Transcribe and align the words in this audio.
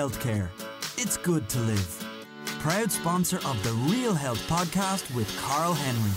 Healthcare. 0.00 0.48
It's 0.96 1.18
good 1.18 1.46
to 1.50 1.58
live. 1.58 2.06
Proud 2.60 2.90
sponsor 2.90 3.36
of 3.44 3.62
the 3.62 3.72
Real 3.94 4.14
Health 4.14 4.40
podcast 4.48 5.14
with 5.14 5.28
Karl 5.42 5.74
Henry. 5.74 6.10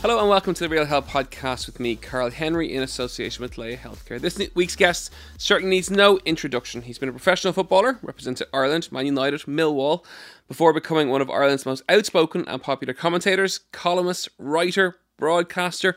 Hello 0.00 0.20
and 0.20 0.28
welcome 0.28 0.54
to 0.54 0.60
the 0.60 0.68
Real 0.68 0.84
Health 0.84 1.08
Podcast 1.08 1.66
with 1.66 1.80
me, 1.80 1.96
Karl 1.96 2.30
Henry, 2.30 2.72
in 2.72 2.84
association 2.84 3.42
with 3.42 3.58
Laya 3.58 3.76
Healthcare. 3.76 4.20
This 4.20 4.40
week's 4.54 4.76
guest 4.76 5.12
certainly 5.38 5.74
needs 5.74 5.90
no 5.90 6.20
introduction. 6.24 6.82
He's 6.82 7.00
been 7.00 7.08
a 7.08 7.12
professional 7.12 7.52
footballer, 7.52 7.98
represented 8.00 8.46
Ireland, 8.52 8.92
Man 8.92 9.06
United, 9.06 9.40
Millwall, 9.40 10.04
before 10.46 10.72
becoming 10.72 11.08
one 11.08 11.20
of 11.20 11.30
Ireland's 11.30 11.66
most 11.66 11.82
outspoken 11.88 12.44
and 12.46 12.62
popular 12.62 12.94
commentators, 12.94 13.58
columnist, 13.72 14.28
writer, 14.38 15.00
broadcaster, 15.16 15.96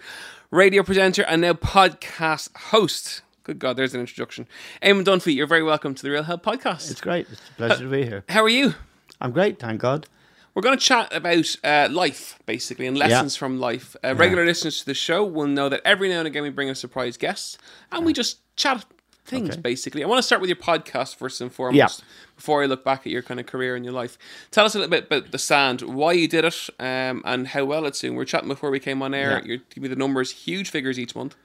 radio 0.52 0.84
presenter, 0.84 1.24
and 1.24 1.42
now 1.42 1.54
podcast 1.54 2.56
host. 2.56 3.22
Good 3.44 3.58
God, 3.58 3.76
there's 3.78 3.94
an 3.94 4.02
introduction. 4.02 4.48
Eamon 4.84 5.04
Dunphy, 5.04 5.34
you're 5.34 5.48
very 5.48 5.64
welcome 5.64 5.96
to 5.96 6.04
the 6.04 6.12
Real 6.12 6.24
Health 6.24 6.44
Podcast. 6.44 6.92
It's 6.92 7.02
great. 7.02 7.28
It's 7.32 7.42
a 7.50 7.54
pleasure 7.54 7.84
to 7.86 7.90
be 7.90 8.04
here. 8.04 8.24
How 8.30 8.44
are 8.44 8.50
you? 8.50 8.76
I'm 9.20 9.32
great, 9.32 9.60
thank 9.60 9.82
God. 9.82 10.08
We're 10.54 10.62
going 10.62 10.78
to 10.78 10.84
chat 10.84 11.14
about 11.16 11.56
uh, 11.64 11.88
life, 11.90 12.38
basically, 12.46 12.86
and 12.86 12.98
lessons 12.98 13.36
Yeah. 13.36 13.40
from 13.40 13.60
life. 13.60 13.96
Uh, 14.04 14.14
regular 14.16 14.46
listeners 14.46 14.80
to 14.80 14.86
the 14.86 14.94
show 14.94 15.24
will 15.24 15.48
know 15.48 15.70
that 15.70 15.82
every 15.86 16.10
now 16.10 16.20
and 16.20 16.28
again 16.28 16.44
we 16.44 16.50
bring 16.50 16.70
a 16.70 16.76
surprise 16.76 17.16
guest 17.18 17.58
and 17.92 18.06
we 18.06 18.12
just 18.12 18.40
chat 18.58 18.84
things, 19.32 19.50
Okay. 19.52 19.62
basically. 19.62 20.04
I 20.04 20.08
want 20.08 20.20
to 20.20 20.24
start 20.24 20.42
with 20.42 20.50
your 20.50 20.58
podcast 20.58 21.16
first 21.16 21.42
and 21.42 21.52
foremost 21.52 22.00
Yeah. 22.00 22.06
before 22.36 22.62
I 22.62 22.68
look 22.68 22.84
back 22.86 23.02
at 23.08 23.12
your 23.12 23.24
kind 23.24 23.40
of 23.40 23.48
career 23.48 23.76
and 23.76 23.84
your 23.84 23.94
life. 23.94 24.18
Tell 24.52 24.66
us 24.66 24.76
a 24.76 24.78
little 24.80 24.92
bit 24.92 25.06
about 25.06 25.32
The 25.32 25.40
Stand, 25.40 25.82
why 25.82 26.12
you 26.14 26.28
did 26.28 26.46
it, 26.46 26.70
um, 26.80 27.24
and 27.26 27.48
how 27.48 27.66
well 27.66 27.86
it's 27.88 28.00
doing. 28.00 28.16
We 28.16 28.22
are 28.22 28.26
chatting 28.26 28.50
before 28.50 28.70
we 28.70 28.80
came 28.80 29.02
on 29.02 29.14
air. 29.16 29.32
Yeah. 29.40 29.46
You're 29.46 29.58
giving 29.70 29.84
me 29.84 29.90
the 29.90 29.96
numbers, 29.96 30.32
huge 30.32 30.70
figures 30.70 31.00
each 31.00 31.16
month. 31.16 31.36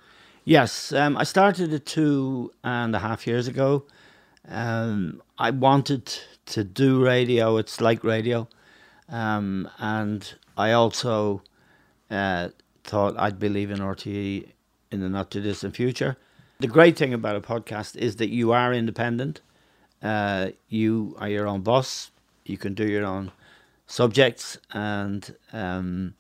Yes, 0.45 0.93
um, 0.93 1.17
I 1.17 1.25
started 1.25 1.73
it 1.73 1.87
two 1.87 2.53
and 2.63 2.95
a 2.95 2.99
half 3.01 3.27
years 3.27 3.49
ago. 3.49 3.85
Um, 4.49 5.23
I 5.39 5.51
wanted 5.51 6.13
to 6.47 6.63
do 6.63 7.05
radio. 7.05 7.57
It's 7.57 7.81
like 7.81 8.05
radio, 8.05 8.47
um, 9.09 9.69
and 9.79 10.35
I 10.57 10.71
also 10.73 11.43
uh, 12.11 12.51
thought 12.85 13.15
I'd 13.19 13.39
be 13.41 13.49
leaving 13.49 13.79
RTE 13.79 14.47
in 14.93 15.01
the 15.01 15.09
not 15.09 15.33
too 15.33 15.41
distant 15.41 15.75
future. 15.75 16.17
The 16.59 16.67
great 16.67 16.97
thing 16.97 17.13
about 17.13 17.37
a 17.37 17.41
podcast 17.41 17.97
is 17.97 18.17
that 18.17 18.31
you 18.31 18.53
are 18.53 18.73
independent. 18.73 19.41
Uh, 20.03 20.51
you 20.69 21.15
are 21.19 21.29
your 21.29 21.47
own 21.47 21.61
boss. 21.61 22.11
You 22.45 22.57
can 22.57 22.75
do 22.75 22.87
your 22.87 23.05
own 23.05 23.33
subjects, 23.87 24.57
and 24.73 25.35
um, 25.53 26.15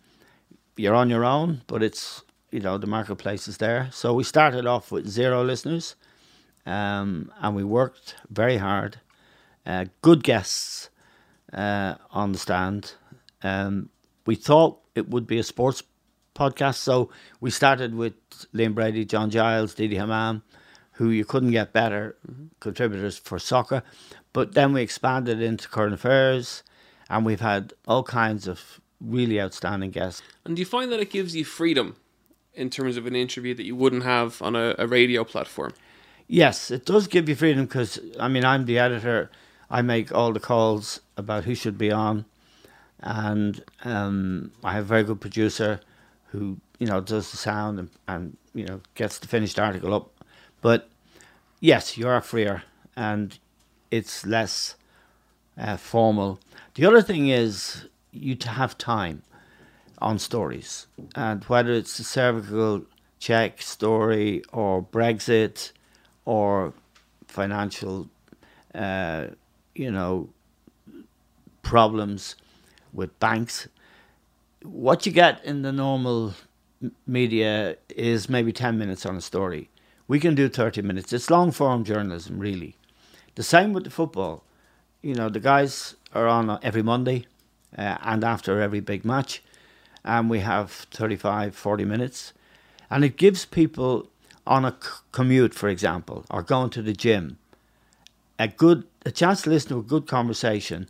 you're 0.77 0.95
on 0.95 1.09
your 1.09 1.25
own. 1.25 1.63
But 1.67 1.83
it's 1.83 2.23
you 2.51 2.61
know 2.61 2.77
the 2.77 2.87
marketplace 2.87 3.49
is 3.49 3.59
there. 3.59 3.89
So 3.93 4.13
we 4.13 4.25
started 4.25 4.67
off 4.67 4.93
with 4.93 5.09
zero 5.09 5.43
listeners, 5.43 5.97
um, 6.67 7.33
and 7.41 7.57
we 7.57 7.65
worked 7.65 8.17
very 8.31 8.59
hard. 8.59 9.01
Uh, 9.65 9.87
good 10.03 10.23
guests 10.23 10.91
uh, 11.53 11.95
on 12.11 12.33
the 12.33 12.39
stand. 12.39 12.93
Um, 13.43 13.89
we 14.27 14.35
thought 14.35 14.81
it 14.95 15.09
would 15.09 15.27
be 15.27 15.39
a 15.39 15.43
sports 15.43 15.83
podcast, 16.37 16.77
so 16.77 17.11
we 17.41 17.51
started 17.51 17.95
with 17.95 18.15
Liam 18.55 18.75
Brady, 18.75 19.05
John 19.05 19.31
Giles, 19.31 19.75
Didi 19.75 19.97
Hamann, 19.97 20.43
who 20.93 21.11
you 21.11 21.25
couldn't 21.25 21.51
get 21.51 21.73
better 21.73 22.17
contributors 22.61 23.19
for 23.19 23.39
soccer. 23.39 23.83
But 24.33 24.53
then 24.53 24.73
we 24.73 24.83
expanded 24.83 25.41
into 25.41 25.69
current 25.69 25.95
affairs, 25.95 26.63
and 27.09 27.25
we've 27.25 27.41
had 27.41 27.73
all 27.87 28.03
kinds 28.03 28.47
of 28.47 28.81
really 29.01 29.41
outstanding 29.41 29.91
guests. 29.91 30.23
And 30.45 30.57
do 30.57 30.61
you 30.61 30.67
find 30.67 30.93
that 30.93 31.01
it 31.01 31.11
gives 31.11 31.35
you 31.35 31.45
freedom 31.45 31.97
in 32.55 32.71
terms 32.71 32.97
of 32.97 33.07
an 33.07 33.15
interview 33.15 33.55
that 33.55 33.65
you 33.65 33.77
wouldn't 33.77 34.03
have 34.03 34.41
on 34.43 34.57
a, 34.57 34.75
a 34.79 34.87
radio 34.87 35.25
platform? 35.25 35.73
Yes, 36.27 36.71
it 36.71 36.85
does 36.85 37.07
give 37.07 37.29
you 37.29 37.37
freedom 37.37 37.67
because 37.67 38.01
I 38.19 38.29
mean 38.29 38.45
I'm 38.45 38.65
the 38.65 38.79
editor. 38.79 39.31
I 39.71 39.83
make 39.83 40.13
all 40.13 40.33
the 40.33 40.41
calls 40.41 41.01
about 41.17 41.45
who 41.45 41.55
should 41.55 41.79
be 41.79 41.93
on, 41.93 42.25
and 43.01 43.63
um, 43.85 44.53
I 44.65 44.73
have 44.73 44.85
a 44.85 44.87
very 44.87 45.05
good 45.05 45.21
producer 45.21 45.81
who 46.37 46.59
you 46.79 46.87
know 46.87 47.01
does 47.01 47.31
the 47.31 47.37
sound 47.37 47.79
and, 47.79 47.91
and 48.07 48.37
you 48.55 48.65
know 48.67 48.81
gets 48.95 49.19
the 49.19 49.29
finished 49.29 49.59
article 49.59 49.95
up. 49.95 50.11
But 50.61 50.89
yes, 51.61 51.97
you 51.97 52.09
are 52.09 52.21
freer 52.21 52.63
and 52.97 53.39
it's 53.91 54.27
less 54.27 54.77
uh, 55.59 55.77
formal. 55.77 56.39
The 56.75 56.87
other 56.87 57.03
thing 57.03 57.29
is 57.29 57.87
you 58.13 58.35
to 58.37 58.49
have 58.49 58.77
time 58.79 59.23
on 59.99 60.19
stories, 60.19 60.87
and 61.15 61.43
whether 61.45 61.73
it's 61.73 61.97
the 61.97 62.05
cervical 62.05 62.83
check 63.19 63.63
story 63.63 64.43
or 64.53 64.83
Brexit 64.83 65.73
or 66.25 66.75
financial, 67.29 68.09
uh, 68.75 69.29
you 69.75 69.91
know, 69.91 70.29
problems 71.63 72.37
with 72.93 73.19
banks. 73.21 73.69
What 74.67 75.07
you 75.07 75.13
get 75.13 75.45
in 75.45 75.63
the 75.63 75.73
normal 75.73 76.35
media 77.07 77.77
is 77.89 78.29
maybe 78.29 78.53
10 78.53 78.77
minutes 78.77 79.07
on 79.07 79.17
a 79.17 79.21
story. 79.21 79.71
We 80.09 80.19
can 80.19 80.35
do 80.35 80.49
30 80.49 80.83
minutes. 80.83 81.13
It's 81.13 81.31
long 81.31 81.53
form 81.53 81.85
journalism, 81.85 82.39
really. 82.39 82.77
The 83.37 83.43
same 83.43 83.73
with 83.73 83.85
the 83.85 83.91
football. 83.91 84.43
You 85.03 85.15
know, 85.15 85.29
the 85.29 85.41
guys 85.41 85.95
are 86.13 86.27
on 86.27 86.59
every 86.63 86.83
Monday 86.83 87.27
uh, 87.79 87.99
and 88.03 88.25
after 88.25 88.61
every 88.61 88.81
big 88.81 89.05
match, 89.05 89.43
and 90.05 90.29
we 90.29 90.41
have 90.41 90.71
35, 90.71 91.55
40 91.55 91.85
minutes. 91.85 92.33
And 92.91 93.05
it 93.05 93.17
gives 93.17 93.45
people 93.45 94.09
on 94.47 94.65
a 94.65 94.77
c- 94.81 94.89
commute, 95.13 95.55
for 95.55 95.69
example, 95.69 96.25
or 96.31 96.43
going 96.43 96.71
to 96.71 96.83
the 96.83 96.93
gym, 96.93 97.39
a 98.39 98.49
good 98.49 98.85
a 99.05 99.11
chance 99.13 99.43
to 99.43 99.51
listen 99.51 99.69
to 99.71 99.79
a 99.79 99.83
good 99.83 100.07
conversation, 100.09 100.89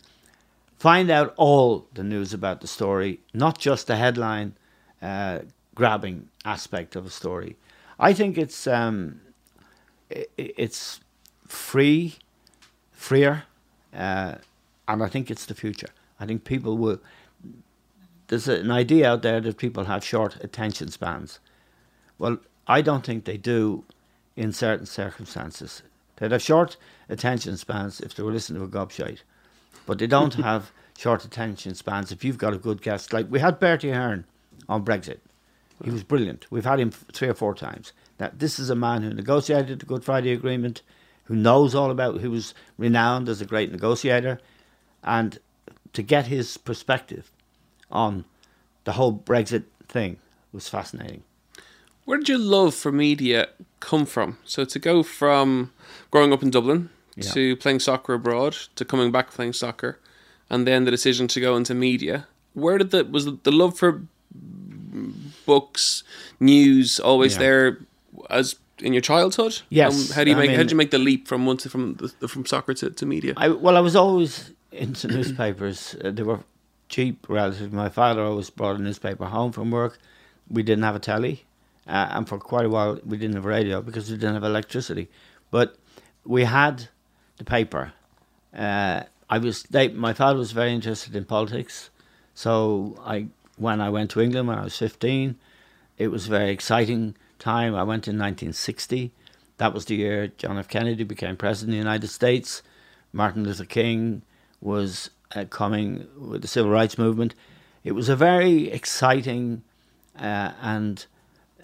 find 0.78 1.10
out 1.10 1.34
all 1.36 1.86
the 1.94 2.04
news 2.04 2.32
about 2.34 2.60
the 2.60 2.66
story, 2.66 3.20
not 3.32 3.58
just 3.58 3.86
the 3.86 3.96
headline 3.96 4.54
uh, 5.02 5.40
grabbing 5.74 6.28
aspect 6.44 6.96
of 6.96 7.06
a 7.06 7.10
story. 7.10 7.56
I 7.98 8.12
think 8.12 8.36
it's 8.38 8.66
um, 8.66 9.20
i- 10.10 10.26
i- 10.38 10.52
it's 10.56 11.00
free, 11.46 12.16
freer, 12.92 13.44
uh, 13.94 14.36
and 14.88 15.02
I 15.02 15.08
think 15.08 15.30
it's 15.30 15.46
the 15.46 15.54
future. 15.54 15.88
I 16.20 16.26
think 16.26 16.44
people 16.44 16.76
will. 16.78 17.00
There's 18.28 18.48
an 18.48 18.70
idea 18.70 19.08
out 19.10 19.22
there 19.22 19.40
that 19.40 19.56
people 19.56 19.84
have 19.84 20.04
short 20.04 20.36
attention 20.42 20.90
spans. 20.90 21.38
Well, 22.18 22.38
I 22.66 22.82
don't 22.82 23.04
think 23.06 23.24
they 23.24 23.36
do 23.36 23.84
in 24.34 24.52
certain 24.52 24.86
circumstances. 24.86 25.82
They'd 26.16 26.32
have 26.32 26.42
short 26.42 26.76
attention 27.08 27.56
spans 27.56 28.00
if 28.00 28.14
they 28.14 28.22
were 28.24 28.32
listening 28.32 28.60
to 28.60 28.66
a 28.66 28.68
gobshite, 28.86 29.20
but 29.84 29.98
they 29.98 30.06
don't 30.06 30.34
have 30.48 30.72
short 30.96 31.24
attention 31.24 31.74
spans 31.74 32.10
if 32.10 32.24
you've 32.24 32.38
got 32.38 32.54
a 32.54 32.58
good 32.58 32.82
guest. 32.82 33.12
Like 33.12 33.30
we 33.30 33.40
had 33.40 33.60
Bertie 33.60 33.90
Ahern 33.90 34.24
on 34.68 34.84
Brexit. 34.84 35.18
He 35.84 35.90
was 35.90 36.02
brilliant. 36.02 36.46
We've 36.50 36.64
had 36.64 36.80
him 36.80 36.90
three 36.90 37.28
or 37.28 37.34
four 37.34 37.54
times. 37.54 37.92
Now, 38.18 38.30
this 38.32 38.58
is 38.58 38.70
a 38.70 38.74
man 38.74 39.02
who 39.02 39.12
negotiated 39.12 39.80
the 39.80 39.86
Good 39.86 40.04
Friday 40.04 40.32
Agreement, 40.32 40.80
who 41.24 41.36
knows 41.36 41.74
all 41.74 41.90
about, 41.90 42.20
who 42.20 42.30
was 42.30 42.54
renowned 42.78 43.28
as 43.28 43.42
a 43.42 43.44
great 43.44 43.70
negotiator, 43.70 44.40
and 45.04 45.38
to 45.92 46.02
get 46.02 46.28
his 46.28 46.56
perspective 46.56 47.30
on 47.90 48.24
the 48.84 48.92
whole 48.92 49.12
Brexit 49.12 49.64
thing 49.86 50.16
was 50.52 50.68
fascinating. 50.68 51.24
Where 52.06 52.18
did 52.18 52.28
your 52.28 52.38
love 52.38 52.74
for 52.74 52.90
media 52.90 53.48
come 53.80 54.06
from? 54.06 54.38
So 54.44 54.64
to 54.64 54.78
go 54.78 55.02
from 55.02 55.72
growing 56.10 56.32
up 56.32 56.42
in 56.42 56.50
Dublin 56.50 56.88
Yeah. 57.16 57.30
to 57.32 57.56
playing 57.56 57.80
soccer 57.80 58.14
abroad 58.14 58.52
to 58.76 58.84
coming 58.84 59.10
back 59.10 59.30
playing 59.30 59.54
soccer, 59.54 59.98
and 60.50 60.66
then 60.66 60.84
the 60.84 60.90
decision 60.90 61.26
to 61.28 61.40
go 61.40 61.56
into 61.56 61.74
media. 61.74 62.26
Where 62.54 62.78
did 62.78 62.90
the 62.90 63.04
was 63.04 63.24
the 63.42 63.50
love 63.52 63.78
for 63.78 64.02
books, 65.46 66.02
news 66.40 67.00
always 67.00 67.34
Yeah. 67.34 67.38
there 67.40 67.78
as 68.30 68.56
in 68.78 68.92
your 68.92 69.02
childhood? 69.02 69.62
Yes, 69.70 70.10
Um, 70.10 70.14
how 70.16 70.24
do 70.24 70.30
you 70.30 70.36
I 70.36 70.40
make 70.40 70.50
how 70.50 70.56
mean- 70.56 70.66
did 70.66 70.70
you 70.72 70.76
make 70.76 70.90
the 70.90 70.98
leap 70.98 71.26
from 71.28 71.46
one 71.46 71.56
to 71.58 71.68
from 71.70 71.94
the, 72.20 72.28
from 72.28 72.44
soccer 72.46 72.74
to, 72.74 72.90
to 72.90 73.06
media? 73.06 73.32
I 73.36 73.48
well, 73.48 73.76
I 73.76 73.80
was 73.80 73.96
always 73.96 74.52
into 74.72 75.08
newspapers. 75.16 75.96
Uh, 76.04 76.10
they 76.10 76.22
were 76.22 76.40
cheap 76.88 77.26
relatively. 77.28 77.76
My 77.76 77.88
father 77.88 78.22
always 78.22 78.50
brought 78.50 78.76
a 78.76 78.82
newspaper 78.82 79.24
home 79.26 79.52
from 79.52 79.70
work. 79.70 79.98
We 80.48 80.62
didn't 80.62 80.84
have 80.84 80.94
a 80.96 81.00
telly, 81.00 81.44
uh, 81.88 82.08
and 82.14 82.28
for 82.28 82.38
quite 82.38 82.66
a 82.66 82.68
while 82.68 83.00
we 83.04 83.16
didn't 83.16 83.36
have 83.36 83.46
a 83.46 83.48
radio 83.48 83.80
because 83.82 84.10
we 84.10 84.16
didn't 84.16 84.34
have 84.34 84.44
electricity. 84.44 85.08
But 85.50 85.76
we 86.24 86.44
had 86.44 86.88
the 87.36 87.44
paper. 87.44 87.92
Uh, 88.56 89.02
I 89.28 89.38
was 89.38 89.64
they, 89.64 89.88
my 89.88 90.12
father 90.12 90.38
was 90.38 90.52
very 90.52 90.72
interested 90.72 91.14
in 91.14 91.24
politics, 91.24 91.90
so 92.34 93.00
I 93.04 93.26
when 93.56 93.80
I 93.80 93.90
went 93.90 94.10
to 94.12 94.20
England 94.20 94.48
when 94.48 94.58
I 94.58 94.64
was 94.64 94.78
fifteen, 94.78 95.36
it 95.98 96.08
was 96.08 96.26
a 96.26 96.30
very 96.30 96.50
exciting 96.50 97.16
time. 97.38 97.74
I 97.74 97.82
went 97.82 98.08
in 98.08 98.18
1960. 98.18 99.12
That 99.58 99.72
was 99.72 99.86
the 99.86 99.96
year 99.96 100.28
John 100.28 100.58
F. 100.58 100.68
Kennedy 100.68 101.04
became 101.04 101.36
president 101.36 101.70
of 101.70 101.74
the 101.74 101.78
United 101.78 102.08
States. 102.08 102.62
Martin 103.12 103.44
Luther 103.44 103.64
King 103.64 104.22
was 104.60 105.10
uh, 105.34 105.44
coming 105.44 106.06
with 106.18 106.42
the 106.42 106.48
civil 106.48 106.70
rights 106.70 106.98
movement. 106.98 107.34
It 107.84 107.92
was 107.92 108.08
a 108.08 108.16
very 108.16 108.70
exciting 108.70 109.62
uh, 110.18 110.52
and 110.60 111.06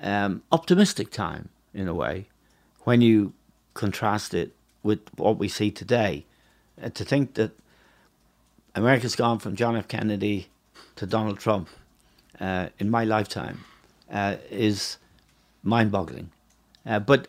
um, 0.01 0.43
optimistic 0.51 1.11
time 1.11 1.51
in 1.75 1.89
a 1.89 1.95
way 1.95 2.29
when 2.81 3.01
you 3.01 3.35
contrast 3.75 4.35
it 4.35 4.55
with 4.83 5.01
what 5.17 5.39
we 5.39 5.49
see 5.49 5.71
today. 5.71 6.27
Uh, 6.83 6.89
to 6.91 7.05
think 7.05 7.35
that 7.35 7.53
America's 8.75 9.17
gone 9.17 9.39
from 9.39 9.57
John 9.57 9.77
F. 9.77 9.89
Kennedy 9.89 10.49
to 10.97 11.07
Donald 11.07 11.39
Trump 11.39 11.69
uh, 12.41 12.69
in 12.79 12.91
my 12.91 13.05
lifetime 13.05 13.65
uh, 14.11 14.37
is 14.51 14.99
mind 15.63 15.93
boggling. 15.93 16.31
Uh, 16.85 16.99
but 16.99 17.29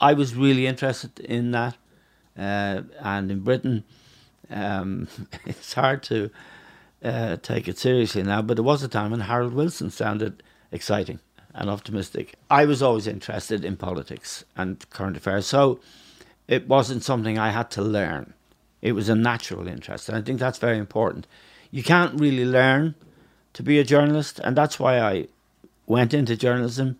I 0.00 0.14
was 0.14 0.34
really 0.34 0.66
interested 0.66 1.20
in 1.20 1.52
that. 1.52 1.76
Uh, 2.36 2.82
and 3.00 3.30
in 3.30 3.40
Britain, 3.40 3.84
um, 4.50 5.06
it's 5.46 5.74
hard 5.74 6.02
to 6.04 6.30
take 7.42 7.68
it 7.68 7.78
seriously 7.78 8.22
now, 8.22 8.40
but 8.40 8.56
there 8.56 8.64
was 8.64 8.82
a 8.82 8.88
time 8.88 9.10
when 9.10 9.20
Harold 9.20 9.52
Wilson 9.52 9.90
sounded 9.90 10.42
exciting 10.72 11.20
and 11.54 11.68
optimistic. 11.68 12.34
I 12.50 12.64
was 12.64 12.82
always 12.82 13.06
interested 13.06 13.62
in 13.64 13.76
politics 13.76 14.44
and 14.56 14.88
current 14.90 15.16
affairs, 15.16 15.46
so 15.46 15.80
it 16.48 16.68
wasn't 16.68 17.02
something 17.02 17.38
I 17.38 17.50
had 17.50 17.70
to 17.72 17.82
learn. 17.82 18.34
It 18.82 18.92
was 18.92 19.08
a 19.08 19.14
natural 19.14 19.66
interest, 19.66 20.08
and 20.08 20.18
I 20.18 20.20
think 20.22 20.38
that's 20.38 20.58
very 20.58 20.78
important. 20.78 21.26
You 21.70 21.82
can't 21.82 22.18
really 22.20 22.44
learn 22.44 22.94
to 23.54 23.62
be 23.62 23.78
a 23.78 23.84
journalist, 23.84 24.38
and 24.44 24.56
that's 24.56 24.78
why 24.78 25.00
I 25.00 25.28
went 25.86 26.12
into 26.14 26.36
journalism 26.36 26.98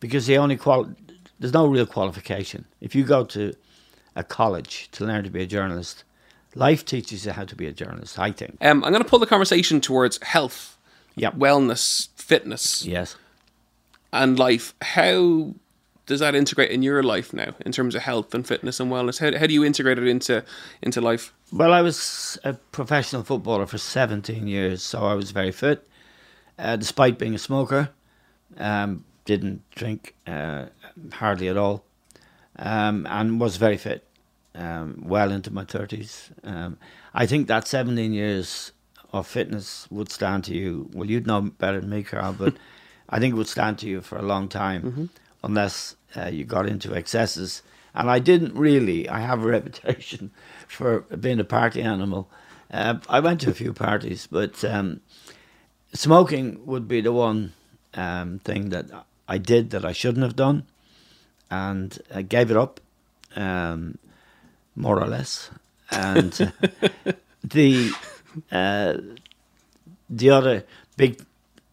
because 0.00 0.26
the 0.26 0.36
only 0.38 0.56
qual 0.56 0.90
there's 1.38 1.52
no 1.54 1.66
real 1.66 1.86
qualification. 1.86 2.66
If 2.80 2.94
you 2.94 3.04
go 3.04 3.24
to 3.26 3.54
a 4.14 4.22
college 4.22 4.88
to 4.92 5.04
learn 5.04 5.24
to 5.24 5.30
be 5.30 5.42
a 5.42 5.46
journalist, 5.46 6.04
life 6.54 6.84
teaches 6.84 7.24
you 7.26 7.32
how 7.32 7.44
to 7.44 7.56
be 7.56 7.66
a 7.66 7.72
journalist. 7.72 8.18
I 8.18 8.30
think. 8.30 8.58
Um, 8.60 8.84
I'm 8.84 8.92
going 8.92 9.02
to 9.02 9.08
pull 9.08 9.18
the 9.18 9.26
conversation 9.26 9.80
towards 9.80 10.22
health, 10.22 10.76
Yep. 11.16 11.34
wellness, 11.36 12.08
fitness, 12.16 12.84
Yes. 12.84 13.16
and 14.12 14.38
life. 14.38 14.74
How 14.82 15.54
does 16.06 16.20
that 16.20 16.34
integrate 16.34 16.70
in 16.70 16.82
your 16.82 17.02
life 17.02 17.32
now 17.32 17.54
in 17.64 17.72
terms 17.72 17.94
of 17.94 18.02
health 18.02 18.34
and 18.34 18.46
fitness 18.46 18.80
and 18.80 18.90
wellness? 18.90 19.18
How, 19.18 19.38
how 19.38 19.46
do 19.46 19.54
you 19.54 19.64
integrate 19.64 19.98
it 19.98 20.06
into 20.06 20.44
into 20.80 21.00
life? 21.00 21.32
Well, 21.52 21.72
I 21.72 21.82
was 21.82 22.38
a 22.44 22.54
professional 22.54 23.22
footballer 23.22 23.66
for 23.66 23.78
17 23.78 24.46
years, 24.46 24.82
so 24.82 25.04
I 25.04 25.14
was 25.14 25.30
very 25.30 25.52
fit, 25.52 25.86
uh, 26.58 26.76
despite 26.76 27.18
being 27.18 27.34
a 27.34 27.38
smoker. 27.38 27.90
Um, 28.58 29.04
didn't 29.24 29.62
drink 29.70 30.14
uh, 30.26 30.66
hardly 31.12 31.48
at 31.48 31.56
all, 31.56 31.84
um, 32.56 33.06
and 33.08 33.40
was 33.40 33.56
very 33.56 33.76
fit, 33.76 34.06
um, 34.54 35.02
well 35.06 35.30
into 35.30 35.52
my 35.52 35.64
30s. 35.64 36.30
Um, 36.44 36.78
I 37.14 37.26
think 37.26 37.46
that 37.46 37.68
17 37.68 38.12
years 38.12 38.72
of 39.12 39.26
fitness 39.26 39.86
would 39.90 40.10
stand 40.10 40.44
to 40.44 40.54
you. 40.54 40.90
Well, 40.92 41.08
you'd 41.08 41.26
know 41.26 41.42
better 41.42 41.80
than 41.80 41.90
me, 41.90 42.02
Karl, 42.02 42.34
but 42.36 42.54
I 43.08 43.18
think 43.18 43.34
it 43.34 43.36
would 43.36 43.48
stand 43.48 43.78
to 43.78 43.88
you 43.88 44.00
for 44.00 44.16
a 44.18 44.22
long 44.22 44.48
time, 44.48 45.10
unless 45.42 45.96
uh, 46.16 46.26
you 46.26 46.44
got 46.44 46.66
into 46.66 46.94
excesses. 46.94 47.62
And 47.94 48.10
I 48.10 48.18
didn't 48.18 48.54
really. 48.54 49.08
I 49.08 49.20
have 49.20 49.42
a 49.42 49.46
reputation 49.58 50.30
for 50.66 51.00
being 51.00 51.40
a 51.40 51.44
party 51.44 51.82
animal. 51.82 52.30
Uh, 52.70 52.98
I 53.08 53.20
went 53.20 53.40
to 53.42 53.50
a 53.50 53.54
few 53.54 53.72
parties, 53.72 54.26
but 54.30 54.64
um, 54.64 55.00
smoking 55.92 56.64
would 56.64 56.88
be 56.88 57.00
the 57.00 57.12
one 57.12 57.52
um, 57.94 58.38
thing 58.40 58.70
that 58.70 58.86
I 59.28 59.38
did 59.38 59.70
that 59.70 59.84
I 59.84 59.92
shouldn't 59.92 60.24
have 60.24 60.36
done, 60.36 60.64
and 61.50 61.98
I 62.14 62.22
gave 62.22 62.50
it 62.50 62.56
up, 62.56 62.80
um, 63.36 63.98
more 64.74 64.98
or 64.98 65.06
less. 65.06 65.50
And 65.90 66.52
uh, 66.64 67.12
the 67.44 67.92
uh, 68.50 68.96
the 70.08 70.30
other 70.30 70.64
big 70.96 71.22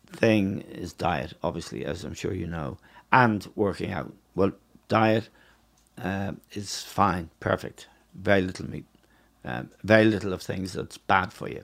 thing 0.07 0.62
is 0.62 0.94
diet, 0.94 1.33
obviously, 1.44 1.86
as 1.86 2.04
I'm 2.04 2.13
sure 2.13 2.33
you 2.33 2.48
know, 2.48 2.77
and 3.12 3.48
working 3.56 3.92
out. 3.92 4.14
Well, 4.36 4.52
diet 4.88 5.30
uh, 6.02 6.34
is 6.52 6.82
fine, 6.82 7.30
perfect. 7.40 7.88
Very 8.14 8.42
little 8.42 8.70
meat, 8.70 8.86
um, 9.46 9.70
very 9.84 10.06
little 10.06 10.34
of 10.34 10.42
things 10.42 10.74
that's 10.74 10.98
bad 10.98 11.34
for 11.34 11.48
you. 11.50 11.64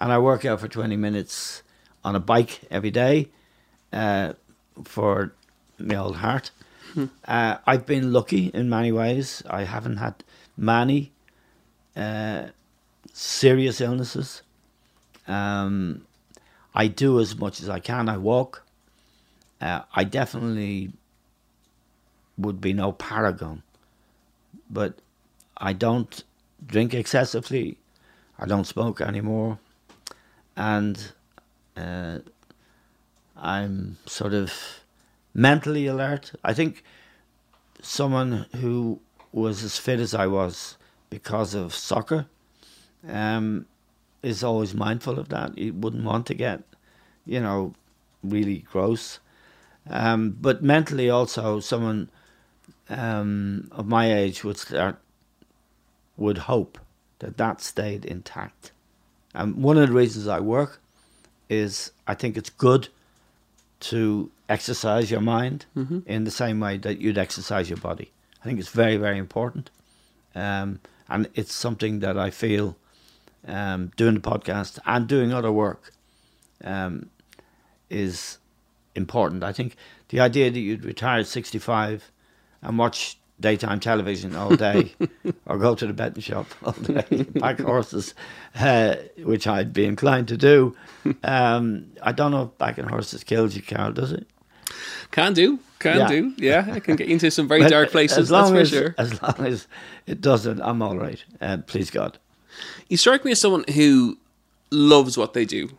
And 0.00 0.12
I 0.12 0.18
work 0.18 0.44
out 0.44 0.60
for 0.60 0.68
20 0.68 0.96
minutes 0.96 1.62
on 2.04 2.16
a 2.16 2.20
bike 2.20 2.60
every 2.70 2.90
day 2.90 3.28
uh, 3.92 4.32
for 4.84 5.32
my 5.78 5.96
old 5.96 6.16
heart. 6.16 6.50
Uh, 7.24 7.58
I've 7.66 7.86
been 7.86 8.12
lucky 8.12 8.46
in 8.46 8.68
many 8.68 8.90
ways. 8.90 9.44
I 9.48 9.62
haven't 9.62 9.98
had 9.98 10.24
many 10.56 11.12
uh, 11.96 12.46
serious 13.12 13.80
illnesses. 13.80 14.42
Um, 15.28 16.06
I 16.74 16.88
do 16.88 17.20
as 17.20 17.36
much 17.36 17.60
as 17.60 17.68
I 17.68 17.78
can. 17.78 18.08
I 18.08 18.16
walk. 18.16 18.64
Uh, 19.60 19.82
I 19.94 20.04
definitely 20.04 20.92
would 22.38 22.60
be 22.60 22.72
no 22.72 22.92
paragon, 22.92 23.62
but 24.70 24.94
I 25.56 25.72
don't 25.72 26.24
drink 26.66 26.94
excessively. 26.94 27.76
I 28.38 28.46
don't 28.46 28.66
smoke 28.66 29.00
anymore, 29.02 29.58
and 30.56 31.12
uh, 31.76 32.20
I'm 33.36 33.98
sort 34.06 34.32
of 34.32 34.52
mentally 35.34 35.86
alert. 35.86 36.32
I 36.42 36.54
think 36.54 36.82
someone 37.82 38.46
who 38.56 39.00
was 39.32 39.62
as 39.62 39.78
fit 39.78 40.00
as 40.00 40.14
I 40.14 40.26
was 40.26 40.76
because 41.08 41.54
of 41.54 41.74
soccer 41.74 42.26
um, 43.08 43.66
is 44.22 44.42
always 44.42 44.74
mindful 44.74 45.18
of 45.18 45.28
that. 45.28 45.52
He 45.56 45.70
wouldn't 45.70 46.04
want 46.04 46.26
to 46.26 46.34
get, 46.34 46.62
you 47.24 47.40
know, 47.40 47.74
really 48.22 48.58
gross. 48.70 49.18
Um, 49.90 50.36
but 50.40 50.62
mentally, 50.62 51.10
also, 51.10 51.60
someone 51.60 52.08
um, 52.88 53.68
of 53.72 53.86
my 53.86 54.12
age 54.12 54.44
would 54.44 54.56
start, 54.58 54.96
would 56.16 56.38
hope 56.38 56.78
that 57.18 57.36
that 57.36 57.60
stayed 57.60 58.04
intact. 58.04 58.72
And 59.34 59.62
one 59.62 59.76
of 59.76 59.88
the 59.88 59.94
reasons 59.94 60.26
I 60.26 60.40
work 60.40 60.80
is 61.48 61.92
I 62.06 62.14
think 62.14 62.36
it's 62.36 62.50
good 62.50 62.88
to 63.80 64.30
exercise 64.48 65.10
your 65.10 65.20
mind 65.20 65.66
in 66.06 66.24
the 66.24 66.30
same 66.30 66.60
way 66.60 66.76
that 66.78 67.00
you'd 67.00 67.18
exercise 67.18 67.68
your 67.68 67.78
body. 67.78 68.10
I 68.40 68.44
think 68.44 68.58
it's 68.58 68.68
very, 68.68 68.96
very 68.96 69.18
important. 69.18 69.70
Um, 70.34 70.80
and 71.08 71.28
it's 71.34 71.52
something 71.52 72.00
that 72.00 72.16
I 72.16 72.30
feel 72.30 72.76
um, 73.46 73.90
doing 73.96 74.14
the 74.14 74.20
podcast 74.20 74.78
and 74.86 75.06
doing 75.08 75.32
other 75.32 75.50
work 75.50 75.92
um, 76.64 77.10
is 77.88 78.38
important. 78.94 79.42
I 79.44 79.52
think 79.52 79.76
the 80.08 80.20
idea 80.20 80.50
that 80.50 80.58
you'd 80.60 80.84
retire 80.84 81.20
at 81.20 81.26
65 81.26 82.10
and 82.62 82.78
watch 82.78 83.16
daytime 83.40 83.80
television 83.80 84.36
all 84.36 84.54
day 84.54 84.92
or 85.46 85.56
go 85.58 85.74
to 85.74 85.86
the 85.86 85.92
betting 85.94 86.20
shop 86.22 86.46
all 86.62 86.72
day, 86.72 87.22
back 87.22 87.58
horses, 87.60 88.14
uh, 88.56 88.96
which 89.18 89.46
I'd 89.46 89.72
be 89.72 89.84
inclined 89.86 90.28
to 90.28 90.36
do. 90.36 90.76
Um, 91.24 91.86
I 92.02 92.12
don't 92.12 92.32
know 92.32 92.42
if 92.42 92.58
backing 92.58 92.86
horses 92.88 93.24
kills 93.24 93.56
you, 93.56 93.62
Karl, 93.62 93.92
does 93.92 94.12
it? 94.12 94.26
Can 95.10 95.32
do, 95.32 95.58
can 95.78 95.98
Yeah. 95.98 96.06
do. 96.08 96.34
Yeah, 96.36 96.68
I 96.70 96.80
can 96.80 96.96
get 96.96 97.08
you 97.08 97.14
into 97.14 97.30
some 97.30 97.48
very 97.48 97.62
dark 97.68 97.90
places. 97.90 98.18
As 98.18 98.28
That's 98.28 98.50
long 98.50 98.58
for 98.58 98.64
sure. 98.66 98.94
as 98.98 99.20
long 99.22 99.46
as 99.46 99.66
it 100.06 100.20
doesn't, 100.20 100.60
I'm 100.60 100.82
all 100.82 100.98
right. 100.98 101.24
Uh, 101.40 101.58
please 101.66 101.90
God. 101.90 102.18
You 102.88 102.96
strike 102.96 103.24
me 103.24 103.32
as 103.32 103.40
someone 103.40 103.64
who 103.74 104.18
loves 104.70 105.16
what 105.16 105.32
they 105.32 105.44
do. 105.44 105.70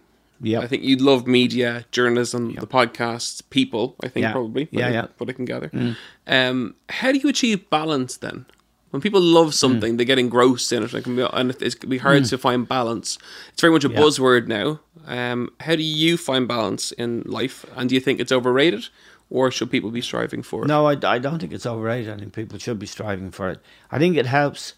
Yeah. 0.41 0.59
I 0.61 0.67
think 0.67 0.83
you 0.83 0.95
love 0.97 1.27
media, 1.27 1.85
journalism, 1.91 2.53
the 2.55 2.67
podcasts, 2.67 3.41
people. 3.51 3.95
I 4.03 4.07
think 4.07 4.23
Yeah. 4.23 4.31
probably. 4.31 4.67
Yeah, 4.71 4.87
I- 4.87 4.91
yeah. 4.91 5.07
What 5.17 5.29
I 5.29 5.33
can 5.33 5.45
gather. 5.45 5.69
Um, 6.27 6.75
how 6.89 7.11
do 7.11 7.19
you 7.19 7.29
achieve 7.29 7.69
balance 7.69 8.17
then? 8.17 8.45
When 8.89 9.01
people 9.01 9.21
love 9.21 9.53
something, 9.53 9.95
they 9.97 10.03
get 10.03 10.19
engrossed 10.19 10.73
in 10.73 10.83
it, 10.83 10.93
it 10.93 11.03
can 11.05 11.15
be, 11.15 11.21
and 11.31 11.51
it 11.51 11.79
can 11.79 11.89
be 11.89 11.97
hard 11.99 12.25
to 12.25 12.37
find 12.37 12.67
balance. 12.67 13.17
It's 13.53 13.61
very 13.61 13.71
much 13.71 13.85
a 13.85 13.89
Yeah. 13.89 13.99
buzzword 13.99 14.47
now. 14.47 14.81
Um, 15.07 15.49
how 15.61 15.75
do 15.77 15.83
you 15.83 16.17
find 16.17 16.45
balance 16.47 16.91
in 16.91 17.23
life, 17.25 17.65
and 17.77 17.87
do 17.87 17.95
you 17.95 18.01
think 18.01 18.19
it's 18.19 18.33
overrated, 18.33 18.89
or 19.29 19.49
should 19.49 19.71
people 19.71 19.91
be 19.91 20.01
striving 20.01 20.43
for 20.43 20.63
it? 20.63 20.67
No, 20.67 20.87
I, 20.87 20.97
I 21.03 21.19
don't 21.19 21.39
think 21.39 21.53
it's 21.53 21.65
overrated. 21.65 22.13
I 22.13 22.17
think 22.17 22.33
people 22.33 22.59
should 22.59 22.79
be 22.79 22.85
striving 22.85 23.31
for 23.31 23.49
it. 23.49 23.59
I 23.91 23.97
think 23.97 24.17
it 24.17 24.25
helps 24.25 24.73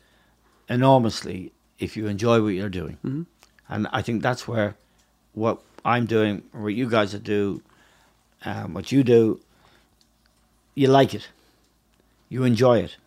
enormously 0.70 1.52
if 1.80 1.98
you 1.98 2.08
enjoy 2.08 2.42
what 2.42 2.50
you're 2.54 2.70
doing. 2.70 2.98
Mm-hmm. 3.06 3.24
And 3.70 3.88
I 3.92 4.02
think 4.02 4.22
that's 4.22 4.48
where 4.48 4.76
what 5.34 5.62
I'm 5.84 6.06
doing, 6.06 6.44
or 6.54 6.62
what 6.62 6.74
you 6.74 6.90
guys 6.90 7.14
do, 7.14 7.62
um, 8.46 8.74
what 8.74 8.92
you 8.92 9.04
do, 9.04 9.40
you 10.76 10.88
like 10.88 11.14
it, 11.14 11.30
you 12.30 12.44
enjoy 12.44 12.80
it. 12.80 12.98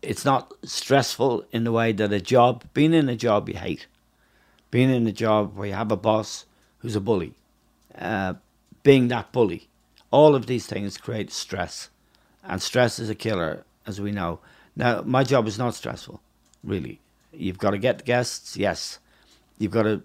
It's 0.00 0.24
not 0.24 0.52
stressful 0.64 1.44
in 1.52 1.64
the 1.64 1.72
way 1.72 1.92
that 1.92 2.12
a 2.12 2.20
job, 2.20 2.64
being 2.74 2.92
in 2.92 3.08
a 3.08 3.16
job 3.16 3.48
you 3.48 3.56
hate, 3.56 3.86
being 4.70 4.90
in 4.90 5.06
a 5.06 5.12
job 5.12 5.56
where 5.56 5.68
you 5.68 5.74
have 5.74 5.92
a 5.92 5.96
boss 5.96 6.44
who's 6.78 6.96
a 6.96 7.00
bully, 7.00 7.34
uh, 7.96 8.34
being 8.82 9.08
that 9.08 9.32
bully, 9.32 9.68
all 10.10 10.34
of 10.34 10.46
these 10.46 10.66
things 10.66 10.98
create 10.98 11.30
stress, 11.30 11.88
and 12.44 12.60
stress 12.60 12.98
is 12.98 13.08
a 13.08 13.14
killer, 13.14 13.64
as 13.86 14.00
we 14.00 14.10
know. 14.10 14.40
Now, 14.74 15.02
my 15.02 15.22
job 15.22 15.46
is 15.46 15.58
not 15.58 15.74
stressful, 15.74 16.20
really. 16.64 16.98
You've 17.32 17.58
got 17.58 17.70
to 17.70 17.78
get 17.78 18.04
guests, 18.04 18.56
yes. 18.56 18.98
You've 19.58 19.72
got 19.72 19.84
to 19.84 20.02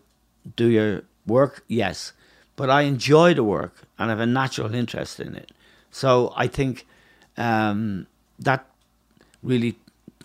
do 0.55 0.67
your 0.67 1.03
work, 1.25 1.63
yes. 1.67 2.13
But 2.55 2.69
I 2.69 2.81
enjoy 2.83 3.33
the 3.33 3.43
work 3.43 3.83
and 3.99 4.09
have 4.09 4.19
a 4.19 4.25
natural 4.25 4.73
interest 4.73 5.19
in 5.19 5.35
it. 5.35 5.51
So 5.91 6.33
I 6.35 6.47
think 6.47 6.85
um, 7.37 8.07
that 8.39 8.65
really 9.43 9.77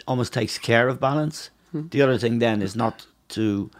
almost 0.07 0.33
takes 0.33 0.59
care 0.59 0.89
of 0.89 1.01
balance. 1.01 1.51
Hmm. 1.71 1.89
The 1.89 2.03
other 2.03 2.19
thing 2.19 2.39
then 2.39 2.63
is 2.63 2.75
not 2.75 3.07
to 3.31 3.71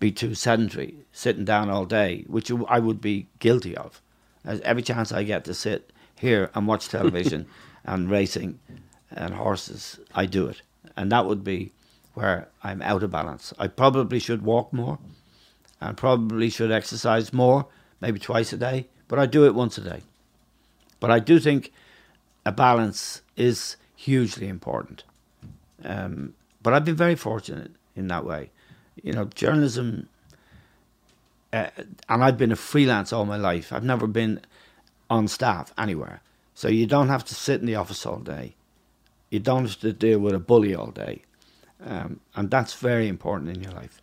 be 0.00 0.12
too 0.12 0.34
sedentary, 0.34 0.94
sitting 1.12 1.44
down 1.44 1.70
all 1.70 1.84
day, 1.84 2.24
which 2.26 2.50
I 2.68 2.78
would 2.78 3.00
be 3.00 3.26
guilty 3.38 3.76
of. 3.76 4.00
As 4.44 4.60
every 4.60 4.82
chance 4.82 5.12
I 5.12 5.24
get 5.24 5.44
to 5.44 5.54
sit 5.54 5.92
here 6.14 6.50
and 6.54 6.66
watch 6.66 6.88
television 6.96 7.46
and 7.84 8.10
racing 8.10 8.60
and 9.10 9.34
horses, 9.34 9.98
I 10.14 10.26
do 10.26 10.46
it. 10.46 10.62
And 10.96 11.12
that 11.12 11.26
would 11.26 11.44
be 11.44 11.72
where 12.14 12.48
I'm 12.62 12.82
out 12.82 13.02
of 13.02 13.10
balance. 13.10 13.52
I 13.58 13.68
probably 13.68 14.18
should 14.18 14.42
walk 14.42 14.72
more 14.72 14.98
and 15.80 15.96
probably 15.96 16.50
should 16.50 16.72
exercise 16.72 17.32
more, 17.32 17.66
maybe 18.00 18.18
twice 18.18 18.52
a 18.52 18.56
day, 18.56 18.86
but 19.06 19.18
I 19.18 19.26
do 19.26 19.46
it 19.46 19.54
once 19.54 19.78
a 19.78 19.82
day. 19.82 20.02
But 21.00 21.10
I 21.10 21.18
do 21.18 21.38
think 21.38 21.72
a 22.44 22.52
balance 22.52 23.22
is 23.36 23.76
hugely 23.94 24.48
important. 24.48 25.04
Um, 25.84 26.34
but 26.62 26.74
I've 26.74 26.84
been 26.84 26.96
very 26.96 27.14
fortunate 27.14 27.72
in 27.94 28.08
that 28.08 28.24
way. 28.24 28.50
You 29.02 29.12
know, 29.12 29.26
journalism, 29.26 30.08
uh, 31.52 31.68
and 32.08 32.24
I've 32.24 32.36
been 32.36 32.52
a 32.52 32.56
freelance 32.56 33.12
all 33.12 33.24
my 33.24 33.36
life. 33.36 33.72
I've 33.72 33.84
never 33.84 34.06
been 34.06 34.40
on 35.08 35.28
staff 35.28 35.72
anywhere. 35.78 36.20
So 36.54 36.68
you 36.68 36.86
don't 36.86 37.08
have 37.08 37.24
to 37.26 37.34
sit 37.34 37.60
in 37.60 37.66
the 37.66 37.76
office 37.76 38.04
all 38.04 38.18
day. 38.18 38.56
You 39.30 39.38
don't 39.38 39.66
have 39.66 39.78
to 39.80 39.92
deal 39.92 40.18
with 40.18 40.34
a 40.34 40.40
bully 40.40 40.74
all 40.74 40.90
day. 40.90 41.22
Um, 41.84 42.20
and 42.34 42.50
that's 42.50 42.74
very 42.74 43.06
important 43.06 43.56
in 43.56 43.62
your 43.62 43.72
life. 43.72 44.00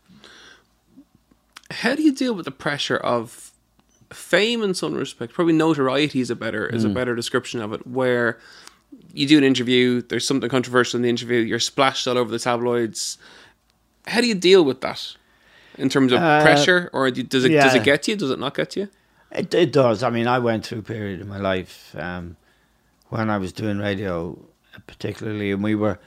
How 1.72 1.95
do 1.95 2.03
you 2.03 2.13
deal 2.13 2.34
with 2.34 2.45
the 2.45 2.51
pressure 2.51 2.98
of 2.98 3.51
fame 4.12 4.62
in 4.63 4.74
some 4.74 4.93
respect? 4.93 5.34
Probably 5.34 5.53
notoriety 5.53 6.19
is 6.22 6.29
a 6.29 6.36
better 6.36 6.67
is 6.67 6.84
a 6.84 6.89
better 6.89 7.15
description 7.15 7.60
of 7.62 7.74
it. 7.74 7.86
Where 7.88 8.38
you 9.13 9.27
do 9.27 9.38
an 9.38 9.43
interview, 9.43 10.01
there's 10.01 10.27
something 10.27 10.50
controversial 10.50 10.98
in 10.98 11.01
the 11.01 11.10
interview, 11.10 11.39
you're 11.39 11.60
splashed 11.60 12.07
all 12.07 12.17
over 12.17 12.31
the 12.31 12.39
tabloids. 12.39 13.17
How 14.07 14.22
do 14.22 14.27
you 14.27 14.36
deal 14.36 14.63
with 14.63 14.81
that 14.81 15.15
in 15.77 15.89
terms 15.89 16.12
of 16.12 16.22
Uh, 16.22 16.41
pressure, 16.43 16.89
or 16.93 17.10
do, 17.12 17.24
does 17.24 17.43
it 17.45 17.50
does 17.50 17.75
it 17.75 17.84
get 17.84 18.07
you? 18.07 18.15
Does 18.15 18.29
it 18.31 18.39
not 18.39 18.53
get 18.55 18.75
you? 18.75 18.88
It, 19.31 19.53
it 19.53 19.74
does. 19.74 20.03
I 20.03 20.10
mean, 20.12 20.27
I 20.27 20.39
went 20.39 20.65
through 20.65 20.79
a 20.79 20.84
period 20.84 21.19
in 21.19 21.27
my 21.27 21.39
life 21.39 21.93
um, 21.98 22.38
when 23.10 23.29
I 23.29 23.38
was 23.38 23.51
doing 23.51 23.79
radio, 23.79 24.38
particularly, 24.88 25.51
and 25.51 25.63
we 25.63 25.75
were 25.75 26.00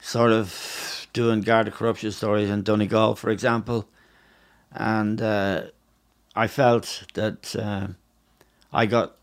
sort 0.00 0.32
of 0.32 1.06
doing 1.12 1.40
guard 1.42 1.72
corruption 1.72 2.10
stories 2.12 2.50
in 2.50 2.62
Donegal, 2.62 3.14
for 3.14 3.30
example. 3.30 3.88
And 4.72 5.20
uh, 5.20 5.62
I 6.34 6.46
felt 6.46 7.04
that 7.14 7.56
uh, 7.56 7.88
I 8.72 8.86
got 8.86 9.16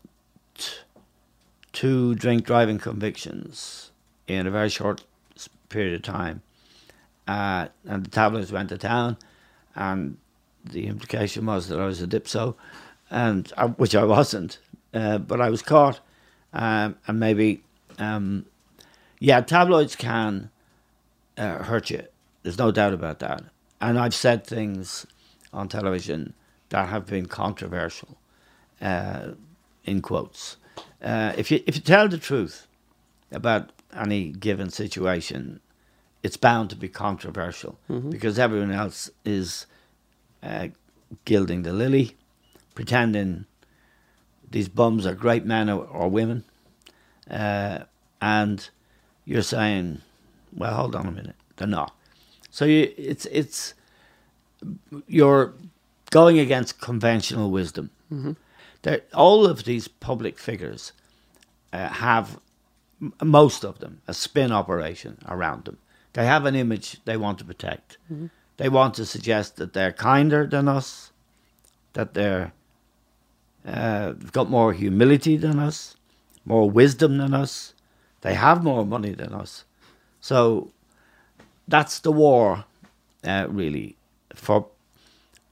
two 1.72 2.14
drink 2.14 2.44
driving 2.44 2.78
convictions 2.78 3.92
in 4.26 4.46
a 4.46 4.50
very 4.50 4.68
short 4.68 5.04
period 5.68 5.94
of 5.94 6.02
time. 6.02 6.42
Uh, 7.26 7.68
and 7.84 8.04
the 8.04 8.10
tabloids 8.10 8.50
went 8.50 8.70
to 8.70 8.78
town, 8.78 9.16
and 9.74 10.16
the 10.64 10.86
implication 10.86 11.44
was 11.44 11.68
that 11.68 11.78
I 11.78 11.84
was 11.84 12.00
a 12.00 12.06
dipso, 12.06 12.54
and 13.10 13.52
I, 13.56 13.66
which 13.66 13.94
I 13.94 14.04
wasn't, 14.04 14.58
uh, 14.94 15.18
but 15.18 15.40
I 15.40 15.50
was 15.50 15.60
caught, 15.60 16.00
um, 16.54 16.96
and 17.06 17.20
maybe, 17.20 17.62
um, 17.98 18.46
yeah, 19.20 19.42
tabloids 19.42 19.94
can 19.94 20.50
uh, 21.36 21.62
hurt 21.64 21.90
you. 21.90 22.02
There's 22.42 22.58
no 22.58 22.70
doubt 22.70 22.94
about 22.94 23.18
that. 23.18 23.44
And 23.80 23.98
I've 23.98 24.14
said 24.14 24.46
things 24.46 25.06
on 25.58 25.68
television 25.68 26.32
that 26.70 26.88
have 26.88 27.06
been 27.06 27.26
controversial, 27.26 28.16
uh, 28.80 29.32
in 29.84 30.00
quotes. 30.00 30.56
Uh, 31.02 31.32
if 31.36 31.50
you 31.50 31.60
if 31.66 31.74
you 31.76 31.82
tell 31.82 32.08
the 32.08 32.18
truth 32.18 32.66
about 33.32 33.70
any 33.94 34.30
given 34.30 34.70
situation, 34.70 35.60
it's 36.22 36.36
bound 36.36 36.70
to 36.70 36.76
be 36.76 36.88
controversial 36.88 37.78
because 38.10 38.38
everyone 38.38 38.70
else 38.72 39.10
is 39.24 39.66
uh, 40.42 40.68
gilding 41.24 41.62
the 41.62 41.72
lily, 41.72 42.16
pretending 42.74 43.44
these 44.50 44.68
bums 44.68 45.06
are 45.06 45.14
great 45.14 45.44
men 45.44 45.68
or, 45.68 45.84
or 45.84 46.08
women, 46.08 46.44
uh, 47.30 47.80
and 48.20 48.70
you're 49.24 49.42
saying, 49.42 50.00
"Well, 50.56 50.74
hold 50.74 50.94
on 50.94 51.06
a 51.06 51.10
minute, 51.12 51.36
they're 51.56 51.68
not." 51.68 51.92
So 52.50 52.64
you, 52.64 52.92
it's 52.96 53.26
it's 53.26 53.74
you're 55.06 55.54
going 56.10 56.38
against 56.38 56.80
conventional 56.80 57.50
wisdom. 57.50 57.90
There, 58.82 59.00
all 59.14 59.46
of 59.46 59.64
these 59.64 59.88
public 59.88 60.38
figures 60.38 60.92
uh, 61.72 61.88
have 61.88 62.38
most 63.22 63.64
of 63.64 63.78
them 63.78 64.00
a 64.08 64.14
spin 64.14 64.50
operation 64.52 65.18
around 65.28 65.64
them. 65.64 65.78
They 66.14 66.26
have 66.26 66.46
an 66.46 66.54
image 66.56 66.98
they 67.04 67.16
want 67.16 67.38
to 67.38 67.44
protect. 67.44 67.98
They 68.56 68.68
want 68.68 68.94
to 68.94 69.06
suggest 69.06 69.56
that 69.56 69.72
they're 69.72 69.92
kinder 69.92 70.46
than 70.46 70.66
us, 70.68 71.12
that 71.92 72.14
they're 72.14 72.52
uh, 73.66 74.12
got 74.32 74.48
more 74.48 74.72
humility 74.72 75.36
than 75.36 75.58
us, 75.58 75.94
more 76.44 76.70
wisdom 76.70 77.18
than 77.18 77.34
us. 77.34 77.74
They 78.22 78.34
have 78.34 78.64
more 78.64 78.84
money 78.86 79.12
than 79.12 79.32
us. 79.34 79.64
So 80.20 80.72
that's 81.68 82.00
the 82.00 82.10
war, 82.10 82.64
uh, 83.22 83.46
really, 83.48 83.96
for 84.34 84.66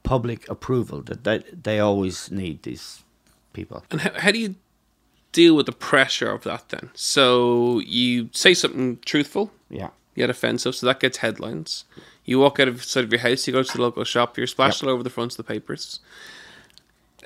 public 0.03 0.47
approval. 0.49 1.01
That 1.01 1.23
they, 1.23 1.39
they 1.51 1.79
always 1.79 2.31
need 2.31 2.63
these 2.63 3.03
people. 3.53 3.83
And 3.91 4.01
how, 4.01 4.11
how 4.19 4.31
do 4.31 4.39
you 4.39 4.55
deal 5.31 5.55
with 5.55 5.65
the 5.65 5.71
pressure 5.71 6.31
of 6.31 6.43
that 6.43 6.69
then? 6.69 6.89
So 6.93 7.79
you 7.79 8.29
say 8.31 8.53
something 8.53 8.99
truthful, 9.05 9.51
Yeah. 9.69 9.89
yet 10.15 10.29
offensive, 10.29 10.75
so 10.75 10.85
that 10.87 10.99
gets 10.99 11.17
headlines. 11.17 11.85
You 12.25 12.39
walk 12.39 12.59
out 12.59 12.67
of 12.67 12.83
side 12.83 13.03
of 13.05 13.11
your 13.11 13.21
house, 13.21 13.47
you 13.47 13.53
go 13.53 13.63
to 13.63 13.73
the 13.77 13.81
local 13.81 14.03
shop, 14.03 14.37
you're 14.37 14.47
splashed 14.47 14.83
all 14.83 14.89
over 14.89 15.03
the 15.03 15.09
fronts 15.09 15.37
of 15.37 15.45
the 15.45 15.53
papers. 15.53 15.99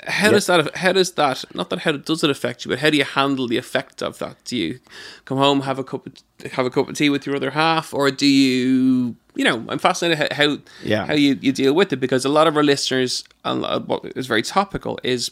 How 0.07 0.25
Yep. 0.27 0.33
does 0.33 0.45
that? 0.47 0.77
How 0.77 0.91
does 0.93 1.11
that? 1.13 1.45
Not 1.53 1.69
that 1.69 1.79
how 1.79 1.91
does 1.91 2.23
it 2.23 2.29
affect 2.29 2.65
you, 2.65 2.69
but 2.69 2.79
how 2.79 2.89
do 2.89 2.97
you 2.97 3.03
handle 3.03 3.47
the 3.47 3.57
effect 3.57 4.01
of 4.01 4.17
that? 4.19 4.37
Do 4.45 4.57
you 4.57 4.79
come 5.25 5.37
home, 5.37 5.61
have 5.61 5.77
a 5.79 5.83
cup, 5.83 6.07
of, 6.07 6.13
have 6.53 6.65
a 6.65 6.69
cup 6.71 6.89
of 6.89 6.95
tea 6.95 7.09
with 7.09 7.25
your 7.25 7.35
other 7.35 7.51
half, 7.51 7.93
or 7.93 8.09
do 8.11 8.25
you? 8.25 9.15
You 9.35 9.43
know, 9.45 9.63
I'm 9.69 9.77
fascinated 9.79 10.17
how 10.33 10.35
how, 10.35 10.57
Yeah. 10.83 11.05
how 11.05 11.13
you, 11.13 11.37
you 11.41 11.51
deal 11.51 11.73
with 11.73 11.93
it 11.93 11.97
because 11.97 12.25
a 12.25 12.29
lot 12.29 12.47
of 12.47 12.57
our 12.57 12.63
listeners, 12.63 13.23
and 13.45 13.61
what 13.87 14.03
is 14.15 14.27
very 14.27 14.41
topical, 14.41 14.99
is 15.03 15.31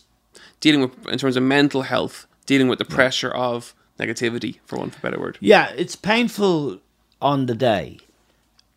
dealing 0.60 0.82
with 0.82 1.08
in 1.08 1.18
terms 1.18 1.36
of 1.36 1.44
mental 1.44 1.82
health, 1.84 2.28
dealing 2.46 2.68
with 2.68 2.80
the 2.80 2.86
pressure 2.86 3.32
of 3.32 3.74
negativity, 4.00 4.60
for 4.66 4.78
one 4.78 4.90
for 4.92 5.00
a 5.00 5.02
better 5.02 5.20
word. 5.20 5.38
Yeah, 5.42 5.72
it's 5.76 5.96
painful 5.96 6.80
on 7.22 7.48
the 7.48 7.56
day, 7.56 7.98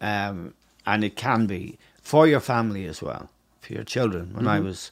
um, 0.01 0.55
and 0.87 1.05
it 1.05 1.17
can 1.17 1.47
be 1.47 1.79
for 2.01 2.27
your 2.27 2.41
family 2.41 2.87
as 2.87 3.03
well, 3.03 3.29
for 3.61 3.73
your 3.75 3.85
children. 3.85 4.31
When 4.35 4.49
I 4.49 4.59
was, 4.59 4.91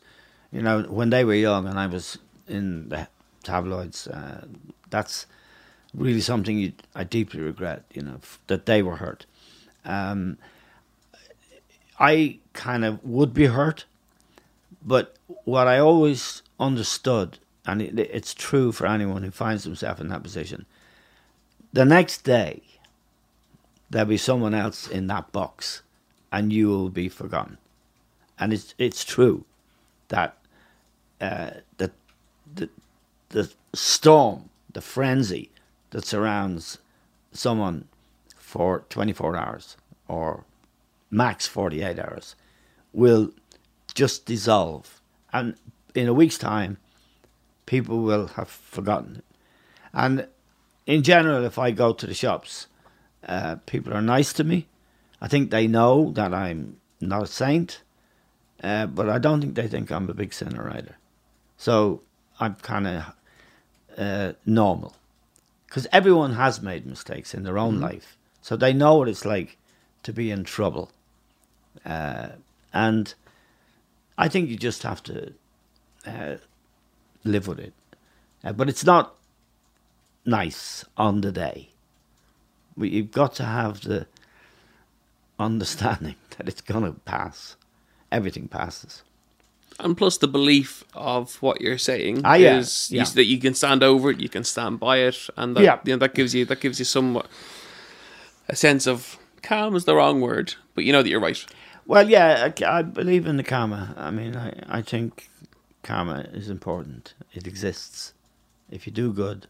you 0.53 0.63
know, 0.63 0.83
when 0.83 1.11
they 1.11 1.25
were 1.25 1.35
young 1.35 1.67
and 1.67 1.79
I 1.79 1.87
was 1.87 2.19
in 2.49 2.89
the 2.89 3.09
tabloids, 3.43 4.07
uh, 4.09 4.47
that's 4.91 5.27
really 5.95 6.21
something 6.21 6.59
you, 6.59 6.73
I 6.95 7.05
deeply 7.05 7.41
regret. 7.41 7.85
You 7.93 8.03
know, 8.03 8.15
f- 8.23 8.41
that 8.49 8.67
they 8.67 8.83
were 8.83 8.97
hurt. 8.97 9.27
Um, 9.85 10.39
I 11.99 12.39
kind 12.53 12.85
of 12.85 13.03
would 13.05 13.35
be 13.35 13.47
hurt, 13.47 13.85
but 14.85 15.17
what 15.45 15.67
I 15.69 15.79
always 15.79 16.43
understood, 16.59 17.39
and 17.67 17.83
it, 17.83 17.99
it's 17.99 18.35
true 18.35 18.73
for 18.73 18.87
anyone 18.87 19.23
who 19.23 19.31
finds 19.31 19.65
himself 19.65 20.01
in 20.01 20.09
that 20.09 20.23
position, 20.23 20.67
the 21.73 21.85
next 21.85 22.25
day 22.25 22.63
there'll 23.91 24.09
be 24.09 24.17
someone 24.17 24.55
else 24.55 24.89
in 24.89 25.07
that 25.09 25.31
box 25.33 25.83
and 26.33 26.53
you 26.53 26.69
will 26.69 26.89
be 26.89 27.09
forgotten 27.09 27.59
and 28.39 28.53
it's 28.53 28.75
it's 28.79 29.05
true 29.05 29.45
that 30.09 30.37
uh, 31.21 31.51
the, 31.77 31.91
the 32.55 32.69
the 33.31 33.51
storm 33.75 34.51
the 34.73 34.81
frenzy 34.81 35.51
that 35.91 36.05
surrounds 36.05 36.79
someone 37.33 37.87
for 38.37 38.85
24 38.89 39.37
hours 39.37 39.77
or 40.09 40.45
max 41.11 41.47
48 41.47 41.99
hours 41.99 42.37
will 42.93 43.33
just 43.95 44.25
dissolve, 44.27 45.01
and 45.33 45.55
in 45.95 46.09
a 46.09 46.15
week's 46.15 46.39
time, 46.39 46.79
people 47.67 48.03
will 48.03 48.29
have 48.29 48.49
forgotten 48.49 49.17
it. 49.17 49.25
And 49.93 50.27
in 50.87 51.03
general, 51.03 51.45
if 51.45 51.59
I 51.59 51.71
go 51.71 51.93
to 51.93 52.07
the 52.07 52.15
shops, 52.15 52.67
uh, 53.27 53.57
people 53.67 53.93
are 53.93 54.03
nice 54.03 54.33
to 54.35 54.45
me. 54.45 54.67
I 55.21 55.29
think 55.29 55.51
they 55.51 55.67
know 55.67 56.13
that 56.13 56.33
I'm 56.33 56.77
not 57.01 57.25
a 57.25 57.27
saint, 57.27 57.83
uh, 58.63 58.87
but 58.87 59.09
I 59.09 59.19
don't 59.19 59.41
think 59.41 59.55
they 59.55 59.69
think 59.69 59.91
I'm 59.91 60.09
a 60.09 60.15
big 60.15 60.33
sinner 60.33 60.71
either. 60.71 60.97
So 61.61 62.01
I'm 62.41 62.55
kind 62.55 62.87
of 62.87 63.15
uh, 63.99 64.33
normal 64.47 64.97
because 65.67 65.87
everyone 65.93 66.33
has 66.33 66.63
made 66.63 66.87
mistakes 66.87 67.35
in 67.35 67.43
their 67.43 67.59
own 67.59 67.79
life, 67.79 68.17
so 68.41 68.57
they 68.57 68.73
know 68.73 68.95
what 68.95 69.11
it's 69.11 69.27
like 69.27 69.59
to 70.05 70.11
be 70.15 70.31
in 70.31 70.45
trouble. 70.45 70.91
Uh, 71.85 72.31
and 72.73 73.13
I 74.17 74.29
think 74.29 74.49
you 74.49 74.57
just 74.57 74.85
have 74.85 75.03
to 75.03 75.35
uh, 76.07 76.37
live 77.25 77.47
with 77.47 77.59
it. 77.59 77.75
Uh, 78.43 78.55
but 78.55 78.71
it's 78.71 78.87
not 78.87 79.15
nice 80.25 80.87
on 80.97 81.21
the 81.21 81.31
day. 81.31 81.69
But 82.75 82.89
you've 82.89 83.11
got 83.11 83.35
to 83.35 83.45
have 83.45 83.83
the 83.83 84.07
understanding 85.39 86.17
that 86.39 86.49
it's 86.49 86.63
going 86.63 86.85
to 86.85 86.99
pass. 87.01 87.57
Everything 88.11 88.49
passes. 88.49 89.03
And 89.85 89.97
plus 89.97 90.19
the 90.19 90.29
belief 90.29 90.85
of 90.95 91.37
what 91.43 91.61
you're 91.61 91.79
saying 91.79 92.23
Ah, 92.25 92.35
yeah, 92.35 92.59
is 92.59 92.91
yeah. 92.91 93.03
is 93.03 93.15
that 93.15 93.25
you 93.25 93.39
can 93.39 93.55
stand 93.55 93.83
over 93.83 94.11
it, 94.11 94.21
you 94.21 94.29
can 94.29 94.45
stand 94.45 94.79
by 94.81 94.99
it, 94.99 95.29
and 95.37 95.57
that, 95.57 95.63
Yeah. 95.65 95.79
you 95.85 95.93
know, 95.95 95.99
that 95.99 96.15
gives 96.15 96.35
you 96.35 96.45
that 96.47 96.61
gives 96.61 96.79
you 96.79 96.85
somewhat 96.85 97.27
a 98.49 98.57
sense 98.57 98.87
of 98.87 99.19
calm 99.43 99.75
is 99.77 99.85
the 99.85 99.95
wrong 99.95 100.21
word, 100.21 100.55
but 100.75 100.85
you 100.85 100.93
know 100.93 101.03
that 101.03 101.09
you're 101.09 101.21
right. 101.21 101.45
Well, 101.87 102.09
yeah, 102.09 102.51
I, 102.61 102.79
I 102.79 102.83
believe 102.83 103.27
in 103.27 103.37
the 103.37 103.43
karma. 103.43 103.95
I 103.97 104.11
mean, 104.11 104.37
I, 104.37 104.53
I 104.69 104.83
think 104.83 105.29
karma 105.83 106.27
is 106.33 106.49
important. 106.49 107.15
It 107.33 107.47
exists. 107.47 108.13
If 108.71 108.87
you 108.87 108.93
do 108.93 109.13
good, 109.13 109.47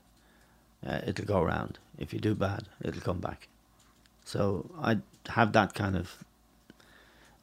uh, 0.86 1.00
it'll 1.06 1.26
go 1.26 1.40
around. 1.42 1.78
If 1.98 2.14
you 2.14 2.20
do 2.20 2.34
bad, 2.34 2.68
it'll 2.82 3.02
come 3.02 3.20
back. 3.20 3.48
So 4.24 4.70
I 4.80 4.98
have 5.30 5.52
that 5.52 5.74
kind 5.74 5.96
of 5.96 6.24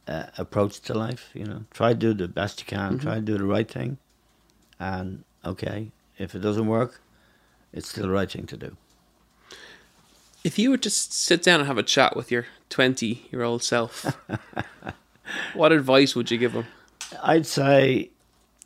uh, 0.08 0.28
approach 0.38 0.80
to 0.82 0.94
life. 0.94 1.30
You 1.34 1.46
know, 1.46 1.66
try 1.72 1.94
to 1.94 2.00
do 2.00 2.14
the 2.14 2.28
best 2.28 2.60
you 2.60 2.66
can. 2.66 3.00
Try 3.00 3.16
to 3.16 3.22
do 3.22 3.38
the 3.38 3.46
right 3.46 3.70
thing, 3.70 3.98
and 4.80 5.24
okay, 5.46 5.92
if 6.18 6.36
it 6.36 6.40
doesn't 6.40 6.68
work, 6.68 7.02
it's 7.74 7.90
still 7.90 8.04
the 8.04 8.12
right 8.12 8.32
thing 8.32 8.46
to 8.48 8.58
do. 8.58 8.78
If 10.44 10.58
you 10.58 10.70
were 10.70 10.78
just 10.78 11.14
sit 11.14 11.44
down 11.44 11.60
and 11.60 11.68
have 11.68 11.78
a 11.78 11.84
chat 11.84 12.16
with 12.16 12.32
your 12.32 12.46
20 12.70 13.28
year 13.32 13.44
old 13.44 13.64
self, 13.64 14.06
what 15.54 15.72
advice 15.72 16.16
would 16.16 16.32
you 16.32 16.38
give 16.38 16.54
him? 16.54 16.66
I'd 17.22 17.46
say 17.46 18.12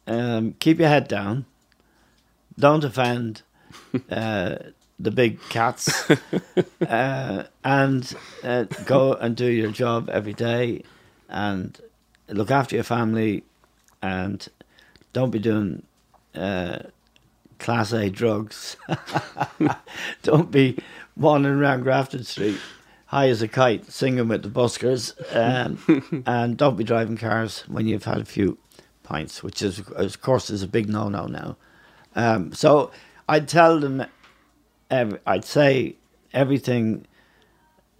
um, 0.08 0.54
keep 0.60 0.80
your 0.80 0.90
head 0.90 1.08
down. 1.08 1.46
Don't 2.60 2.84
offend 2.84 3.42
uh, 4.12 4.58
the 5.00 5.12
big 5.12 5.42
cats, 5.50 6.12
uh, 6.88 7.46
and 7.64 8.16
uh, 8.44 8.64
go 8.86 9.14
and 9.14 9.36
do 9.36 9.48
your 9.48 9.72
job 9.72 10.10
every 10.10 10.34
day, 10.34 10.84
and 11.32 11.80
look 12.28 12.52
after 12.52 12.76
your 12.76 12.84
family, 12.84 13.44
and 14.02 14.48
don't 15.14 15.32
be 15.32 15.40
doing 15.40 15.84
uh, 16.36 16.80
class 17.60 17.94
A 17.94 18.10
drugs. 18.10 18.78
don't 20.24 20.52
be 20.52 20.78
wandering 21.16 21.60
around 21.60 21.84
Grafton 21.84 22.24
Street 22.24 22.58
high 23.12 23.28
as 23.28 23.42
a 23.42 23.48
kite, 23.48 23.92
singing 23.92 24.30
with 24.30 24.42
the 24.42 24.50
buskers, 24.50 25.14
um, 25.36 26.24
and 26.26 26.56
don't 26.56 26.78
be 26.78 26.84
driving 26.84 27.18
cars 27.18 27.66
when 27.68 27.86
you've 27.86 28.06
had 28.06 28.20
a 28.20 28.26
few 28.26 28.58
pints, 29.04 29.44
which 29.44 29.62
is, 29.62 29.80
of 29.80 30.22
course, 30.22 30.50
is 30.50 30.64
a 30.64 30.68
big 30.68 30.88
no-no 30.88 31.26
now. 31.26 31.58
Um, 32.16 32.54
so 32.54 32.90
I'd 33.28 33.50
tell 33.50 33.82
them, 33.82 34.06
ev 34.90 35.20
I'd 35.28 35.44
say 35.44 35.98
everything 36.34 37.06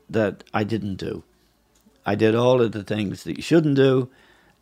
that 0.10 0.46
I 0.54 0.64
didn't 0.64 0.96
do. 0.96 1.24
I 2.06 2.16
did 2.16 2.36
all 2.36 2.62
of 2.62 2.72
the 2.72 2.84
things 2.84 3.24
that 3.26 3.38
you 3.38 3.44
shouldn't 3.44 3.76
do, 3.76 4.10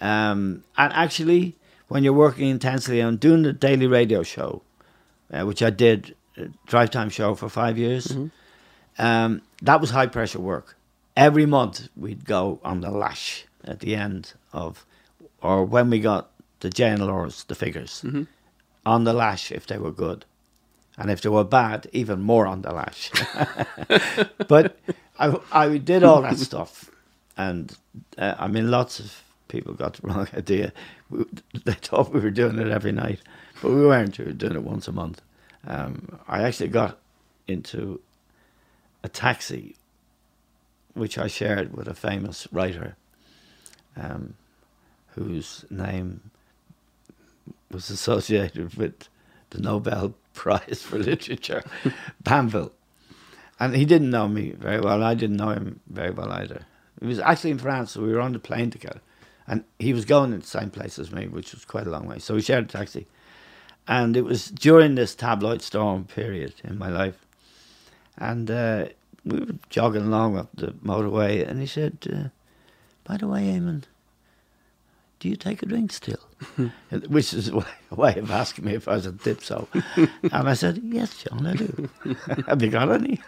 um, 0.02 0.64
and 0.78 0.94
actually, 0.94 1.56
when 1.88 2.04
you're 2.04 2.14
working 2.14 2.50
intensely 2.50 3.02
on 3.02 3.18
doing 3.18 3.44
the 3.44 3.54
daily 3.54 3.88
radio 3.88 4.24
show, 4.24 4.62
uh, 5.32 5.44
which 5.46 5.62
I 5.62 5.70
did, 5.70 6.16
uh, 6.38 6.46
drive 6.66 6.92
time 6.92 7.10
show 7.10 7.36
for 7.36 7.50
five 7.50 7.78
years. 7.78 8.12
Um, 8.98 9.42
that 9.62 9.80
was 9.82 9.92
high 9.92 10.08
pressure 10.08 10.40
work. 10.40 10.76
Every 11.16 11.46
month 11.46 11.90
we'd 11.96 12.26
go 12.26 12.60
on 12.64 12.82
the 12.82 12.92
lash 12.92 13.46
at 13.64 13.80
the 13.80 13.96
end 13.96 14.34
of, 14.54 14.86
or 15.42 15.64
when 15.66 15.90
we 15.90 16.00
got 16.00 16.32
the 16.60 16.70
JNLRs, 16.70 17.48
the 17.48 17.56
figures, 17.56 18.04
on 18.86 19.04
the 19.06 19.14
lash 19.14 19.52
if 19.52 19.66
they 19.68 19.78
were 19.78 19.92
good. 19.92 20.26
And 20.98 21.10
if 21.10 21.22
they 21.22 21.30
were 21.30 21.46
bad, 21.46 21.88
even 21.94 22.22
more 22.22 22.46
on 22.46 22.62
the 22.62 22.74
lash. 22.74 23.10
but 24.50 24.78
I, 25.18 25.38
I 25.52 25.78
did 25.78 26.04
all 26.04 26.22
that 26.24 26.38
stuff. 26.50 26.92
And 27.40 27.74
uh, 28.18 28.36
I 28.38 28.50
mean, 28.50 28.70
lots 28.70 29.00
of 29.00 29.24
people 29.48 29.74
got 29.74 29.94
the 29.94 30.06
wrong 30.06 30.28
idea. 30.38 30.74
We, 31.10 31.24
they 31.64 31.72
thought 31.72 32.14
we 32.14 32.20
were 32.20 32.32
doing 32.32 32.60
it 32.60 32.68
every 32.68 32.92
night, 32.92 33.22
but 33.62 33.72
we 33.72 33.86
weren't. 33.86 34.20
We 34.20 34.26
were 34.26 34.34
doing 34.34 34.56
it 34.56 34.64
once 34.64 34.90
a 34.90 34.92
month. 34.92 35.22
Um, 35.66 36.20
I 36.28 36.44
actually 36.44 36.68
got 36.68 37.00
into 37.48 38.02
a 39.04 39.08
taxi, 39.08 39.78
which 40.96 41.18
I 41.18 41.28
shared 41.28 41.74
with 41.74 41.88
a 41.88 41.94
famous 41.94 42.46
writer, 42.52 42.98
um, 43.96 44.34
whose 45.16 45.64
name 45.70 46.32
was 47.72 47.90
associated 47.90 48.76
with 48.76 49.08
the 49.52 49.62
Nobel 49.62 50.14
Prize 50.34 50.82
for 50.82 51.00
Literature, 51.00 51.64
Banville. 52.22 52.74
And 53.62 53.78
he 53.78 53.86
didn't 53.86 54.10
know 54.10 54.28
me 54.28 54.52
very 54.52 54.82
well. 54.82 55.02
I 55.04 55.14
didn't 55.14 55.38
know 55.38 55.52
him 55.52 55.80
very 55.88 56.12
well 56.12 56.34
either. 56.34 56.66
He 57.00 57.08
was 57.08 57.20
actually 57.20 57.52
in 57.52 57.60
France, 57.60 57.92
so 57.92 58.02
we 58.02 58.12
were 58.12 58.20
on 58.20 58.34
the 58.34 58.40
plane 58.40 58.70
together. 58.72 59.02
And 59.48 59.64
he 59.80 59.94
was 59.94 60.06
going 60.06 60.34
in 60.34 60.42
the 60.42 60.46
same 60.46 60.70
place 60.70 61.00
as 61.00 61.12
me, 61.12 61.28
which 61.28 61.54
was 61.54 61.66
quite 61.66 61.88
a 61.88 61.90
long 61.90 62.08
way. 62.08 62.20
So 62.20 62.36
we 62.36 62.42
shared 62.42 62.66
a 62.66 62.68
taxi. 62.68 63.08
And 63.88 64.16
it 64.16 64.22
was 64.22 64.50
during 64.50 64.96
this 64.96 65.16
tabloid 65.16 65.62
storm 65.62 66.06
period 66.06 66.54
in 66.64 66.78
my 66.78 66.90
life. 66.90 67.26
And 68.18 68.52
uh, 68.52 68.90
we 69.26 69.40
were 69.40 69.56
jogging 69.70 70.06
along 70.06 70.38
up 70.38 70.50
the 70.54 70.68
motorway, 70.68 71.48
and 71.48 71.60
he 71.60 71.66
said, 71.66 71.98
uh, 72.14 72.30
By 73.06 73.18
the 73.18 73.28
way, 73.28 73.44
Eamon, 73.44 73.84
do 75.20 75.30
you 75.30 75.36
take 75.36 75.64
a 75.64 75.66
drink 75.66 75.92
still? 75.92 76.20
Which 77.08 77.34
is 77.34 77.48
a 77.50 77.58
way, 77.58 77.66
a 77.92 77.96
way 77.96 78.16
of 78.18 78.30
asking 78.30 78.66
me 78.66 78.76
if 78.76 78.88
I 78.88 78.96
was 78.96 79.06
a 79.06 79.12
dipso. 79.12 79.68
and 80.24 80.50
I 80.50 80.54
said, 80.54 80.82
Yes, 80.84 81.24
John, 81.24 81.48
I 81.48 81.56
do. 81.56 81.90
Have 82.48 82.62
you 82.62 82.70
got 82.70 82.92
any? 82.92 83.20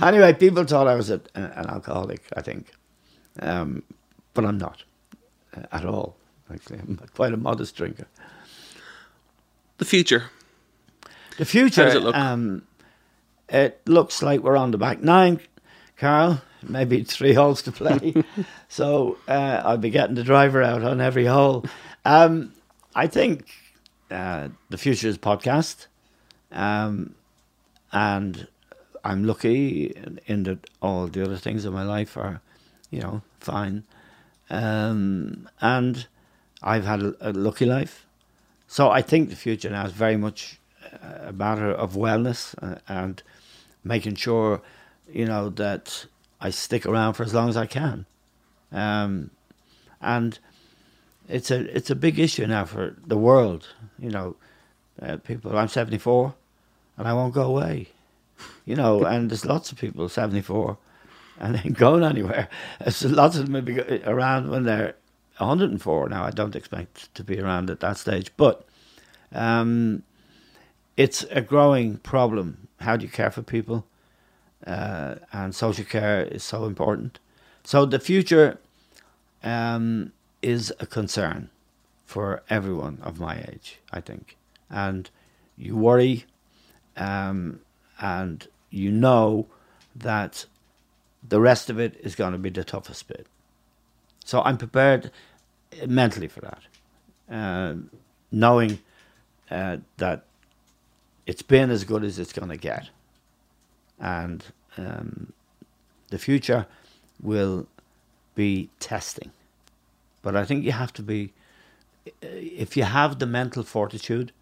anyway, 0.00 0.34
people 0.34 0.64
thought 0.64 0.86
I 0.86 0.94
was 0.94 1.10
a, 1.10 1.20
an 1.34 1.66
alcoholic, 1.68 2.22
I 2.36 2.42
think. 2.42 2.72
Um, 3.40 3.82
but 4.34 4.44
I'm 4.44 4.58
not 4.58 4.82
uh, 5.56 5.62
at 5.72 5.84
all. 5.84 6.16
Actually, 6.52 6.80
I'm 6.80 7.00
quite 7.14 7.32
a 7.32 7.36
modest 7.36 7.76
drinker. 7.76 8.06
The 9.78 9.84
future. 9.84 10.24
The 11.38 11.44
future. 11.44 11.82
How 11.82 11.86
does 11.88 11.96
it 11.96 12.02
look? 12.02 12.14
Um, 12.14 12.62
it 13.48 13.80
looks 13.86 14.22
like 14.22 14.40
we're 14.40 14.56
on 14.56 14.70
the 14.70 14.78
back 14.78 15.02
nine, 15.02 15.40
Karl. 15.96 16.42
Maybe 16.62 17.02
three 17.02 17.32
holes 17.32 17.62
to 17.62 17.72
play. 17.72 18.14
so 18.68 19.18
uh, 19.26 19.62
I'll 19.64 19.78
be 19.78 19.90
getting 19.90 20.14
the 20.14 20.22
driver 20.22 20.62
out 20.62 20.82
on 20.84 21.00
every 21.00 21.24
hole. 21.26 21.64
Um, 22.04 22.52
I 22.94 23.06
think 23.08 23.48
uh, 24.10 24.48
the 24.70 24.78
future 24.78 25.08
is 25.08 25.18
podcast. 25.18 25.86
Um, 26.52 27.14
and 27.92 28.46
I'm 29.02 29.24
lucky 29.24 29.86
in- 29.86 30.20
in 30.26 30.42
that 30.44 30.68
all 30.80 31.06
the 31.08 31.22
other 31.24 31.36
things 31.38 31.64
in 31.64 31.72
my 31.72 31.82
life 31.82 32.16
are, 32.16 32.40
you 32.92 33.00
know, 33.00 33.22
fine. 33.40 33.82
Um, 34.48 35.48
and 35.60 36.06
I've 36.62 36.84
had 36.84 37.02
a, 37.02 37.14
a 37.20 37.32
lucky 37.32 37.66
life. 37.66 38.06
So 38.68 38.90
I 38.90 39.02
think 39.02 39.30
the 39.30 39.36
future 39.36 39.70
now 39.70 39.86
is 39.86 39.92
very 39.92 40.16
much 40.16 40.60
uh, 41.02 41.28
a 41.28 41.32
matter 41.32 41.70
of 41.70 41.94
wellness 41.94 42.54
uh, 42.62 42.78
and 42.86 43.20
making 43.82 44.14
sure, 44.14 44.62
you 45.12 45.26
know, 45.26 45.48
that 45.48 46.06
I 46.40 46.50
stick 46.50 46.86
around 46.86 47.14
for 47.14 47.24
as 47.24 47.34
long 47.34 47.48
as 47.48 47.56
I 47.56 47.66
can. 47.66 48.06
Um, 48.70 49.30
and 50.00 50.38
it's 51.28 51.50
a 51.50 51.60
it's 51.76 51.90
a 51.90 51.94
big 51.94 52.18
issue 52.18 52.46
now 52.46 52.64
for 52.64 52.96
the 53.06 53.16
world. 53.16 53.68
You 53.98 54.10
know, 54.10 54.36
uh, 55.00 55.16
people. 55.18 55.56
I'm 55.56 55.68
74, 55.68 56.34
and 56.96 57.08
I 57.08 57.12
won't 57.12 57.34
go 57.34 57.42
away. 57.42 57.88
You 58.66 58.74
know, 58.76 59.04
and 59.04 59.30
there's 59.30 59.44
lots 59.44 59.70
of 59.70 59.78
people 59.78 60.08
74, 60.08 60.76
and 61.42 61.56
ain't 61.56 61.76
going 61.76 62.04
anywhere. 62.04 62.48
There's 62.80 63.04
lots 63.04 63.36
of 63.36 63.44
them 63.44 63.52
will 63.54 63.62
be 63.62 63.80
around 64.04 64.50
when 64.50 64.64
they're 64.64 64.94
104. 65.38 66.08
Now 66.08 66.24
I 66.24 66.30
don't 66.30 66.56
expect 66.56 67.14
to 67.14 67.24
be 67.24 67.38
around 67.40 67.68
at 67.68 67.80
that 67.80 67.98
stage, 67.98 68.30
but 68.38 68.64
um, 69.32 70.04
it's 70.96 71.24
a 71.30 71.42
growing 71.42 71.98
problem. 71.98 72.68
How 72.80 72.96
do 72.96 73.04
you 73.04 73.10
care 73.10 73.30
for 73.30 73.42
people? 73.42 73.84
Uh, 74.66 75.16
and 75.32 75.54
social 75.54 75.84
care 75.84 76.22
is 76.22 76.44
so 76.44 76.64
important. 76.64 77.18
So 77.64 77.84
the 77.84 77.98
future 77.98 78.58
um, 79.42 80.12
is 80.40 80.72
a 80.80 80.86
concern. 80.86 81.50
for 82.12 82.42
everyone 82.50 82.98
of 83.02 83.18
my 83.18 83.38
age, 83.48 83.78
I 83.90 84.02
think. 84.02 84.36
And 84.68 85.08
you 85.56 85.76
worry, 85.76 86.26
um, 86.94 87.60
and 88.00 88.46
you 88.68 88.90
know 88.90 89.46
that 89.96 90.44
the 91.28 91.40
rest 91.40 91.70
of 91.70 91.78
it 91.78 91.98
is 92.02 92.14
going 92.14 92.32
to 92.32 92.38
be 92.38 92.50
the 92.50 92.64
toughest 92.64 93.08
bit. 93.08 93.26
So 94.24 94.42
I'm 94.42 94.56
prepared 94.56 95.10
mentally 95.86 96.28
for 96.28 96.40
that, 96.40 96.62
uh, 97.30 97.74
knowing 98.30 98.78
uh, 99.50 99.78
that 99.96 100.24
it's 101.26 101.42
been 101.42 101.70
as 101.70 101.84
good 101.84 102.04
as 102.04 102.18
it's 102.18 102.32
going 102.32 102.48
to 102.48 102.56
get, 102.56 102.90
and 103.98 104.44
um, 104.76 105.32
the 106.08 106.18
future 106.18 106.66
will 107.22 107.66
be 108.34 108.70
testing. 108.80 109.30
But 110.22 110.36
I 110.36 110.44
think 110.44 110.64
you 110.64 110.72
have 110.72 110.92
to 110.94 111.02
be, 111.02 111.32
if 112.20 112.76
you 112.76 112.84
have 112.84 113.18
the 113.18 113.26
mental 113.26 113.62
fortitude, 113.62 114.32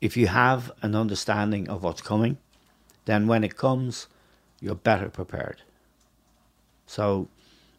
if 0.00 0.16
you 0.16 0.26
have 0.28 0.70
an 0.82 0.94
understanding 0.94 1.68
of 1.68 1.82
what's 1.82 2.02
coming, 2.02 2.38
then 3.06 3.26
when 3.26 3.44
it 3.44 3.56
comes, 3.56 4.06
you're 4.60 4.74
better 4.74 5.08
prepared. 5.08 5.62
So 6.86 7.28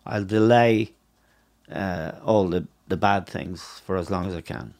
I'll 0.05 0.25
delay 0.25 0.93
uh, 1.71 2.13
all 2.23 2.47
the, 2.47 2.67
the 2.87 2.97
bad 2.97 3.27
things 3.27 3.81
for 3.85 3.97
as 3.97 4.09
long 4.09 4.27
as 4.27 4.35
I 4.35 4.41
can. 4.41 4.73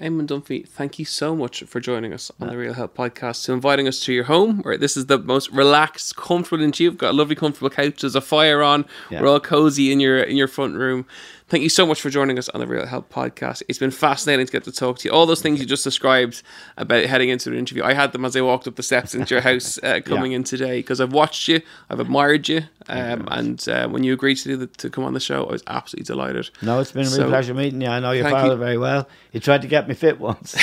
Eamon 0.00 0.26
Dunphy, 0.26 0.68
thank 0.68 0.98
you 0.98 1.06
so 1.06 1.34
much 1.34 1.62
for 1.62 1.80
joining 1.80 2.12
us 2.12 2.30
on 2.38 2.48
the 2.48 2.56
Real 2.58 2.74
Health 2.74 2.92
Podcast, 2.94 3.46
to 3.46 3.54
inviting 3.54 3.88
us 3.88 4.00
to 4.00 4.12
your 4.12 4.24
home. 4.24 4.60
Where 4.60 4.76
this 4.76 4.94
is 4.94 5.06
the 5.06 5.16
most 5.16 5.50
relaxed, 5.50 6.16
comfortable, 6.16 6.62
and 6.62 6.78
you've 6.78 6.98
got 6.98 7.12
a 7.12 7.16
lovely, 7.16 7.34
comfortable 7.34 7.70
couch. 7.70 8.02
There's 8.02 8.14
a 8.14 8.20
fire 8.20 8.62
on. 8.62 8.84
Yeah. 9.10 9.22
We're 9.22 9.28
all 9.28 9.40
cozy 9.40 9.90
in 9.90 9.98
your 9.98 10.18
in 10.18 10.36
your 10.36 10.48
front 10.48 10.74
room. 10.74 11.06
Thank 11.48 11.62
you 11.62 11.68
so 11.68 11.86
much 11.86 12.00
for 12.00 12.10
joining 12.10 12.38
us 12.40 12.48
on 12.48 12.58
the 12.60 12.66
Real 12.66 12.86
Health 12.86 13.08
Podcast. 13.08 13.62
It's 13.68 13.78
been 13.78 13.92
fascinating 13.92 14.46
to 14.46 14.50
get 14.52 14.64
to 14.64 14.72
talk 14.72 14.98
to 14.98 15.08
you. 15.08 15.14
All 15.14 15.26
those 15.26 15.40
things 15.40 15.60
you 15.60 15.66
just 15.66 15.84
described 15.84 16.42
about 16.76 17.04
heading 17.04 17.28
into 17.28 17.50
an 17.52 17.56
interview, 17.56 17.84
I 17.84 17.92
had 17.94 18.10
them 18.10 18.24
as 18.24 18.34
I 18.34 18.40
walked 18.40 18.66
up 18.66 18.74
the 18.74 18.82
steps 18.82 19.14
into 19.14 19.32
your 19.32 19.42
house 19.42 19.78
uh, 19.84 20.00
coming 20.04 20.32
Yeah. 20.32 20.36
in 20.38 20.44
today 20.44 20.80
because 20.80 21.00
I've 21.00 21.12
watched 21.12 21.46
you, 21.46 21.60
I've 21.88 22.00
admired 22.00 22.48
you, 22.48 22.62
um, 22.88 23.28
and 23.30 23.68
uh, 23.68 23.86
when 23.88 24.02
you 24.02 24.12
agreed 24.12 24.38
to 24.38 24.44
do 24.48 24.56
the, 24.56 24.66
to 24.66 24.90
come 24.90 25.04
on 25.04 25.14
the 25.14 25.20
show, 25.20 25.44
I 25.46 25.52
was 25.52 25.62
absolutely 25.68 26.06
delighted. 26.12 26.50
No, 26.62 26.80
it's 26.80 26.90
been 26.90 27.02
a 27.06 27.10
real 27.10 27.16
So, 27.16 27.28
pleasure 27.28 27.54
meeting 27.54 27.80
you. 27.80 27.86
I 27.88 28.00
know 28.00 28.10
your 28.10 28.28
father 28.28 28.54
you. 28.54 28.58
very 28.58 28.78
well. 28.78 29.08
He 29.30 29.38
tried 29.38 29.62
to 29.62 29.68
get 29.68 29.86
me 29.86 29.94
fit 29.94 30.18
once. 30.18 30.56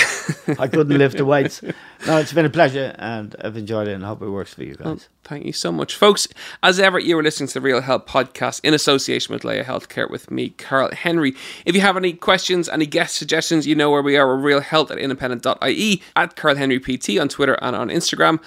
I 0.60 0.68
couldn't 0.68 0.98
lift 0.98 1.16
the 1.16 1.24
weights. 1.26 1.62
No, 2.06 2.18
it's 2.18 2.34
been 2.34 2.46
a 2.46 2.50
pleasure 2.50 2.94
and 3.00 3.34
I've 3.42 3.56
enjoyed 3.56 3.88
it 3.88 3.94
and 3.94 4.04
I 4.04 4.10
hope 4.10 4.22
it 4.22 4.30
works 4.30 4.54
for 4.54 4.64
you 4.64 4.76
guys. 4.76 5.08
Thank 5.24 5.46
you 5.46 5.54
so 5.54 5.72
much, 5.72 5.96
folks. 5.96 6.28
As 6.62 6.78
ever, 6.80 7.00
you 7.00 7.18
are 7.18 7.24
listening 7.24 7.48
to 7.48 7.54
the 7.54 7.62
Real 7.62 7.80
Health 7.82 8.06
Podcast 8.06 8.60
in 8.66 8.74
association 8.74 9.34
with 9.34 9.46
Laya 9.46 9.64
Healthcare 9.64 10.10
with 10.10 10.30
me, 10.30 10.50
Karl 10.74 10.90
Henry. 10.92 11.36
If 11.68 11.76
you 11.76 11.82
have 11.82 11.98
any 11.98 12.14
questions, 12.14 12.68
any 12.68 12.88
guest 12.88 13.14
suggestions, 13.16 13.68
you 13.68 13.76
know 13.76 13.92
where 13.92 14.02
we 14.02 14.18
are. 14.18 14.26
We're 14.26 14.60
realhealth 14.60 14.90
at 14.90 14.98
independent.ie, 14.98 16.02
at 16.16 16.36
Karl 16.36 16.56
Henry 16.56 16.80
PT 16.80 17.20
on 17.20 17.30
Twitter 17.30 17.54
and 17.62 17.76
on 17.76 17.90
Instagram. 17.90 18.42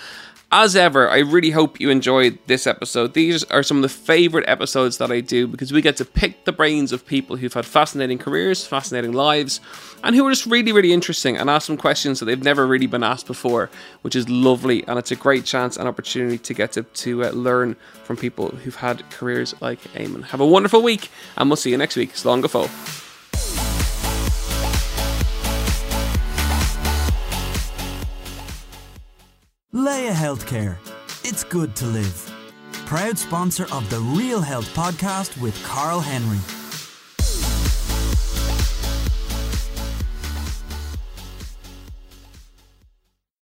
As 0.53 0.77
ever, 0.77 1.11
I 1.11 1.19
really 1.19 1.51
hope 1.51 1.81
you 1.81 1.91
enjoyed 1.91 2.39
this 2.47 2.69
episode. 2.69 3.15
These 3.15 3.43
are 3.45 3.65
some 3.65 3.79
of 3.79 3.83
the 3.83 3.89
favorite 3.89 4.49
episodes 4.49 4.99
that 4.99 5.11
I 5.11 5.19
do 5.21 5.49
because 5.49 5.73
we 5.73 5.83
get 5.83 5.97
to 5.97 6.05
pick 6.05 6.45
the 6.45 6.53
brains 6.53 6.93
of 6.93 7.05
people 7.05 7.35
who've 7.35 7.53
had 7.53 7.67
fascinating 7.67 8.17
careers, 8.19 8.65
fascinating 8.65 9.13
lives, 9.13 9.61
and 10.05 10.15
who 10.15 10.25
are 10.25 10.31
just 10.31 10.47
really, 10.47 10.71
really 10.71 10.93
interesting 10.93 11.37
and 11.37 11.51
ask 11.51 11.67
them 11.67 11.77
questions 11.77 12.21
that 12.21 12.27
they've 12.27 12.41
never 12.41 12.65
really 12.65 12.87
been 12.87 13.03
asked 13.03 13.27
before, 13.27 13.71
which 14.03 14.15
is 14.15 14.29
lovely. 14.29 14.87
And 14.87 15.01
it's 15.01 15.11
a 15.11 15.17
great 15.17 15.45
chance 15.45 15.77
and 15.77 15.89
opportunity 15.89 16.39
to 16.39 16.55
get 16.55 16.73
to, 16.73 16.85
to 16.85 17.25
uh, 17.25 17.31
learn 17.31 17.75
from 18.05 18.17
people 18.17 18.51
who've 18.51 18.77
had 18.77 19.09
careers 19.11 19.53
like 19.61 19.81
Eamon. 19.95 20.23
Have 20.27 20.41
a 20.41 20.47
wonderful 20.47 20.81
week, 20.81 21.11
and 21.37 21.51
we'll 21.51 21.57
see 21.57 21.73
you 21.73 21.77
next 21.77 21.97
week. 21.97 22.13
Slán 22.13 22.41
go 22.41 22.69
Laya 29.77 30.11
Healthcare. 30.11 30.79
It's 31.23 31.45
good 31.45 31.77
to 31.77 31.85
live. 31.85 32.33
Proud 32.87 33.19
sponsor 33.19 33.67
of 33.75 33.91
the 33.91 34.01
Real 34.01 34.41
Health 34.41 34.65
Podcast 34.75 35.39
with 35.39 35.63
Karl 35.65 36.01
Henry. 36.01 36.39